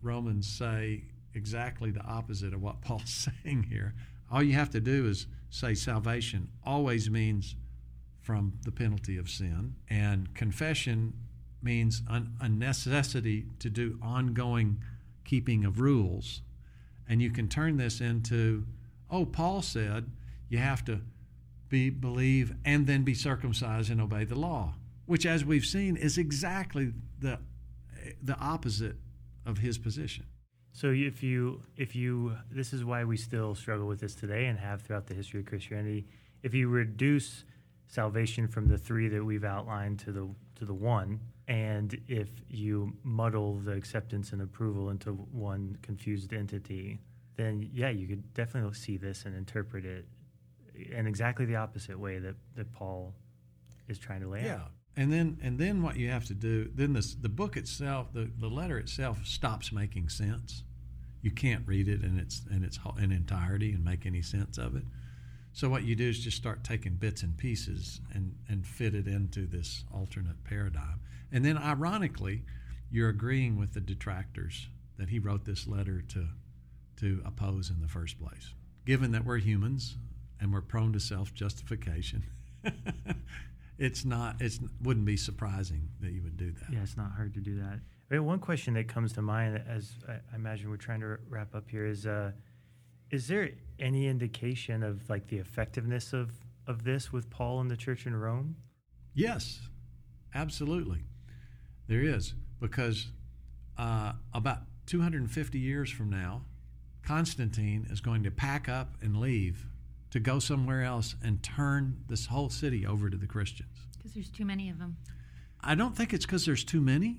Romans 0.02 0.48
say 0.48 1.04
exactly 1.34 1.92
the 1.92 2.04
opposite 2.04 2.54
of 2.54 2.62
what 2.62 2.82
Paul's 2.82 3.30
saying 3.44 3.64
here. 3.70 3.94
All 4.32 4.42
you 4.42 4.54
have 4.54 4.72
to 4.72 4.80
do 4.80 5.08
is 5.08 5.28
say 5.50 5.74
salvation 5.76 6.50
always 6.66 7.10
means 7.10 7.56
from 8.22 8.54
the 8.64 8.72
penalty 8.72 9.18
of 9.18 9.30
sin. 9.30 9.76
And 9.90 10.34
confession 10.34 11.14
means 11.62 12.02
un- 12.10 12.36
a 12.40 12.50
necessity 12.50 13.46
to 13.60 13.70
do 13.70 14.00
ongoing 14.02 14.80
keeping 15.28 15.66
of 15.66 15.80
rules. 15.80 16.42
And 17.08 17.22
you 17.22 17.30
can 17.30 17.48
turn 17.48 17.78
this 17.78 18.02
into, 18.02 18.66
oh, 19.12 19.26
Paul 19.26 19.62
said 19.62 20.10
you 20.50 20.58
have 20.58 20.84
to 20.86 21.02
be 21.70 21.90
believe 21.90 22.56
and 22.66 22.88
then 22.88 23.04
be 23.04 23.14
circumcised 23.14 23.92
and 23.92 24.02
obey 24.02 24.24
the 24.24 24.40
law, 24.40 24.74
which 25.06 25.26
as 25.26 25.46
we've 25.46 25.66
seen 25.66 25.96
is 25.96 26.18
exactly 26.18 26.94
the 27.20 27.38
the 28.24 28.38
opposite 28.40 28.96
of 29.46 29.58
his 29.58 29.78
position. 29.78 30.26
So 30.72 30.92
if 30.92 31.22
you 31.22 31.64
if 31.76 31.96
you 31.96 32.38
this 32.50 32.72
is 32.72 32.86
why 32.86 33.04
we 33.04 33.18
still 33.18 33.54
struggle 33.54 33.86
with 33.88 34.00
this 34.00 34.16
today 34.16 34.46
and 34.46 34.58
have 34.58 34.82
throughout 34.82 35.08
the 35.08 35.14
history 35.14 35.42
of 35.42 35.46
Christianity. 35.46 36.08
If 36.42 36.54
you 36.54 36.70
reduce 36.70 37.44
salvation 37.88 38.48
from 38.48 38.68
the 38.68 38.78
three 38.78 39.10
that 39.10 39.24
we've 39.24 39.44
outlined 39.44 40.00
to 40.00 40.12
the 40.12 40.30
to 40.56 40.66
the 40.66 40.74
one 40.74 41.20
and 41.48 42.00
if 42.08 42.30
you 42.50 42.94
muddle 43.04 43.56
the 43.60 43.72
acceptance 43.72 44.34
and 44.34 44.42
approval 44.42 44.90
into 44.90 45.12
one 45.12 45.78
confused 45.82 46.34
entity 46.34 47.00
then 47.36 47.70
yeah 47.74 47.90
you 47.90 48.08
could 48.08 48.34
definitely 48.34 48.74
see 48.74 48.98
this 48.98 49.26
and 49.26 49.36
interpret 49.36 49.86
it 49.86 50.06
in 50.76 51.08
exactly 51.08 51.46
the 51.46 51.56
opposite 51.56 51.98
way 52.00 52.20
that, 52.20 52.36
that 52.56 52.72
paul 52.74 53.14
is 53.88 53.98
trying 53.98 54.22
to 54.22 54.28
lay 54.28 54.44
yeah. 54.44 54.56
out 54.56 54.72
and 54.98 55.14
then 55.14 55.38
and 55.42 55.60
then 55.60 55.84
what 55.84 55.96
you 55.96 56.10
have 56.10 56.26
to 56.26 56.34
do 56.34 56.70
then 56.74 56.94
this 56.94 57.14
the 57.14 57.30
book 57.30 57.56
itself 57.56 58.12
the, 58.14 58.30
the 58.40 58.48
letter 58.48 58.78
itself 58.78 59.20
stops 59.26 59.72
making 59.72 60.10
sense. 60.10 60.64
You 61.22 61.32
can't 61.32 61.68
read 61.68 61.88
it 61.88 62.04
in 62.04 62.20
its 62.20 62.42
in 62.50 62.64
its 62.64 62.80
in 63.00 63.12
entirety 63.12 63.72
and 63.74 63.86
make 63.86 64.06
any 64.06 64.22
sense 64.22 64.58
of 64.58 64.76
it 64.76 64.84
so 65.58 65.70
what 65.70 65.86
you 65.86 65.96
do 65.96 66.08
is 66.08 66.20
just 66.20 66.38
start 66.38 66.64
taking 66.64 66.94
bits 66.94 67.24
and 67.24 67.36
pieces 67.36 68.00
and, 68.14 68.36
and 68.48 68.64
fit 68.64 68.94
it 68.94 69.08
into 69.08 69.48
this 69.48 69.86
alternate 69.92 70.44
paradigm. 70.44 71.00
And 71.32 71.44
then 71.44 71.58
ironically, 71.58 72.44
you're 72.92 73.10
agreeing 73.10 73.58
with 73.58 73.74
the 73.74 73.82
detractors 73.82 74.68
that 75.00 75.10
he 75.10 75.18
wrote 75.18 75.46
this 75.46 75.66
letter 75.66 76.04
to 76.10 76.28
to 76.98 77.24
oppose 77.26 77.72
in 77.72 77.82
the 77.82 77.88
first 77.88 78.20
place. 78.20 78.54
Given 78.86 79.12
that 79.14 79.26
we're 79.26 79.40
humans 79.40 79.96
and 80.40 80.54
we're 80.54 80.62
prone 80.62 80.94
to 80.94 81.00
self-justification, 81.00 82.24
it's 83.80 84.06
not 84.06 84.36
it's 84.40 84.60
wouldn't 84.84 85.08
be 85.08 85.18
surprising 85.18 85.90
that 86.02 86.12
you 86.12 86.22
would 86.22 86.38
do 86.38 86.52
that. 86.52 86.72
Yeah, 86.72 86.84
it's 86.84 86.98
not 86.98 87.14
hard 87.14 87.34
to 87.34 87.40
do 87.40 87.56
that. 87.62 87.80
I 88.12 88.14
mean, 88.14 88.26
one 88.26 88.38
question 88.38 88.76
that 88.76 88.88
comes 88.88 89.12
to 89.14 89.24
mind 89.24 89.64
as 89.68 89.96
I 90.08 90.36
imagine 90.36 90.70
we're 90.70 90.78
trying 90.78 91.00
to 91.00 91.18
wrap 91.28 91.56
up 91.56 91.68
here 91.68 91.88
is 91.88 92.06
uh, 92.06 92.34
is 93.12 93.28
there 93.28 93.52
any 93.80 94.08
indication 94.08 94.84
of 94.84 95.10
like 95.10 95.28
the 95.28 95.38
effectiveness 95.38 96.14
of 96.14 96.32
of 96.68 96.84
this 96.84 97.14
with 97.14 97.30
Paul 97.30 97.62
and 97.62 97.72
the 97.72 97.78
church 97.78 98.06
in 98.06 98.16
Rome? 98.16 98.58
Yes, 99.14 99.62
absolutely. 100.36 101.04
There 101.88 102.02
is 102.02 102.34
because 102.60 103.08
uh, 103.78 104.14
about 104.34 104.60
250 104.88 105.60
years 105.60 105.90
from 105.90 106.10
now, 106.10 106.42
Constantine 107.06 107.88
is 107.90 108.02
going 108.02 108.24
to 108.24 108.32
pack 108.32 108.68
up 108.68 108.96
and 109.02 109.18
leave 109.18 109.66
to 110.12 110.20
go 110.20 110.40
somewhere 110.40 110.84
else 110.84 111.16
and 111.24 111.42
turn 111.42 112.04
this 112.08 112.26
whole 112.26 112.50
city 112.50 112.86
over 112.86 113.10
to 113.10 113.18
the 113.18 113.28
Christians. 113.28 113.88
Because 113.98 114.14
there's 114.14 114.30
too 114.30 114.46
many 114.46 114.70
of 114.70 114.80
them. 114.80 114.98
I 115.62 115.76
don't 115.76 115.96
think 115.96 116.14
it's 116.14 116.26
because 116.26 116.46
there's 116.46 116.64
too 116.64 116.82
many. 116.82 117.18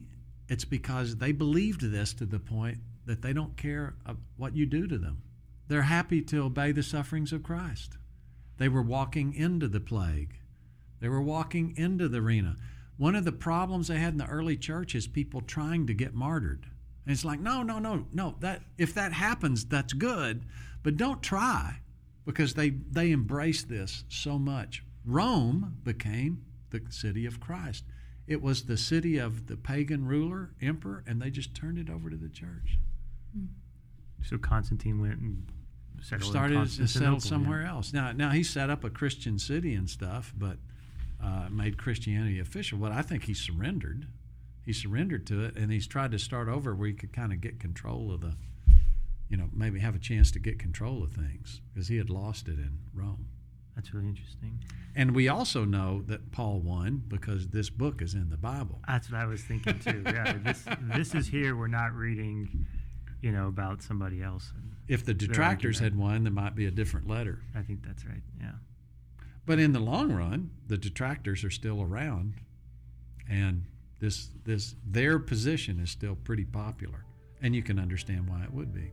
It's 0.49 0.65
because 0.65 1.17
they 1.17 1.33
believed 1.33 1.81
this 1.81 2.13
to 2.15 2.27
the 2.27 2.39
point 2.39 2.79
that 3.07 3.23
they 3.23 3.33
don't 3.33 3.57
care 3.57 3.95
what 4.37 4.55
you 4.55 4.67
do 4.67 4.87
to 4.87 4.99
them. 4.99 5.23
They're 5.69 5.83
happy 5.83 6.23
to 6.23 6.43
obey 6.45 6.73
the 6.73 6.83
sufferings 6.83 7.33
of 7.33 7.43
Christ. 7.43 7.99
They 8.57 8.69
were 8.69 8.83
walking 8.83 9.35
into 9.35 9.69
the 9.69 9.81
plague, 9.81 10.35
they 11.01 11.09
were 11.09 11.23
walking 11.23 11.75
into 11.77 12.09
the 12.09 12.19
arena. 12.19 12.57
One 12.97 13.15
of 13.15 13.25
the 13.25 13.31
problems 13.31 13.87
they 13.87 13.99
had 13.99 14.15
in 14.15 14.19
the 14.19 14.27
early 14.27 14.57
church 14.57 14.97
is 14.97 15.07
people 15.07 15.41
trying 15.41 15.87
to 15.87 15.95
get 15.95 16.15
martyred. 16.15 16.67
And 17.05 17.13
it's 17.13 17.25
like, 17.25 17.39
no, 17.39 17.63
no, 17.63 17.79
no, 17.79 18.07
no. 18.13 18.35
That 18.41 18.63
if 18.77 18.93
that 18.95 19.13
happens, 19.13 19.65
that's 19.65 19.93
good, 19.93 20.45
but 20.83 20.97
don't 20.97 21.23
try 21.23 21.79
because 22.27 22.55
they 22.55 22.71
they 22.71 23.13
embraced 23.13 23.69
this 23.69 24.05
so 24.09 24.39
much. 24.39 24.83
Rome 25.05 25.77
became 25.85 26.45
the 26.71 26.83
city 26.91 27.25
of 27.25 27.41
Christ. 27.41 27.85
It 28.27 28.43
was 28.43 28.65
the 28.65 28.77
city 28.77 29.17
of 29.17 29.47
the 29.47 29.57
pagan 29.57 30.07
ruler, 30.07 30.51
emperor, 30.61 31.03
and 31.07 31.23
they 31.23 31.31
just 31.31 31.55
turned 31.55 31.79
it 31.79 31.89
over 31.89 32.11
to 32.11 32.17
the 32.17 32.29
church. 32.29 32.79
So 34.23 34.37
Constantine 34.37 35.01
went 35.01 35.21
and 35.21 35.47
settled 36.03 36.31
started 36.31 36.71
to 36.71 36.89
settle 36.89 37.21
somewhere 37.21 37.63
yeah. 37.63 37.71
else. 37.71 37.93
Now, 37.93 38.13
now 38.13 38.31
he 38.31 38.43
set 38.43 38.71
up 38.71 38.85
a 38.85 38.91
Christian 38.91 39.39
city 39.39 39.75
and 39.75 39.89
stuff, 39.89 40.33
but 40.37 40.57
uh, 41.23 41.49
made 41.51 41.79
Christianity 41.79 42.39
official. 42.41 42.79
But 42.79 42.93
I 42.93 43.03
think 43.03 43.25
he 43.25 43.35
surrendered. 43.35 44.07
He 44.65 44.73
surrendered 44.73 45.27
to 45.29 45.45
it, 45.45 45.57
and 45.57 45.73
he's 45.73 45.87
tried 45.87 46.13
to 46.13 46.19
start 46.19 46.49
over 46.49 46.75
where 46.75 46.89
he 46.89 46.95
could 46.95 47.13
kind 47.13 47.33
of 47.33 47.41
get 47.41 47.59
control 47.59 48.13
of 48.13 48.21
the, 48.21 48.35
you 49.29 49.37
know, 49.37 49.49
maybe 49.53 49.81
have 49.81 49.95
a 49.95 49.99
chance 49.99 50.31
to 50.33 50.39
get 50.39 50.59
control 50.59 51.03
of 51.03 51.13
things 51.13 51.61
because 51.73 51.89
he 51.89 51.97
had 51.97 52.11
lost 52.11 52.49
it 52.49 52.59
in 52.59 52.79
Rome. 52.95 53.27
That's 53.75 53.95
really 53.95 54.09
interesting. 54.09 54.59
And 54.97 55.15
we 55.15 55.29
also 55.29 55.65
know 55.65 56.03
that 56.09 56.33
Paul 56.33 56.59
won 56.59 57.05
because 57.07 57.47
this 57.49 57.71
book 57.71 58.03
is 58.03 58.15
in 58.15 58.29
the 58.29 58.37
Bible. 58.37 58.81
That's 58.89 59.09
what 59.09 59.21
I 59.21 59.27
was 59.27 59.41
thinking 59.41 59.79
too. 59.79 60.03
Yeah, 60.05 60.37
this 60.43 60.65
this 60.83 61.15
is 61.15 61.29
here. 61.29 61.57
We're 61.57 61.69
not 61.69 61.95
reading, 61.95 62.67
you 63.21 63.33
know, 63.33 63.49
about 63.49 63.83
somebody 63.83 64.23
else. 64.23 64.53
And, 64.55 64.73
if 64.87 65.05
the 65.05 65.15
detractors 65.15 65.79
had 65.79 65.97
won, 65.97 66.25
there 66.25 66.33
might 66.33 66.55
be 66.55 66.67
a 66.67 66.71
different 66.71 67.09
letter. 67.09 67.41
I 67.55 67.63
think 67.63 67.85
that's 67.85 68.05
right. 68.07 68.23
Yeah. 68.41 68.53
But 69.45 69.59
in 69.59 69.73
the 69.73 69.81
long 69.81 70.13
run, 70.13 70.51
the 70.67 70.79
detractors 70.79 71.45
are 71.45 71.51
still 71.51 71.83
around, 71.83 72.35
and 73.29 73.65
this 73.99 74.29
this 74.45 74.75
their 74.87 75.19
position 75.19 75.81
is 75.81 75.91
still 75.91 76.17
pretty 76.17 76.45
popular, 76.45 77.05
and 77.43 77.55
you 77.55 77.63
can 77.63 77.79
understand 77.79 78.29
why 78.29 78.45
it 78.45 78.53
would 78.53 78.73
be. 78.75 78.93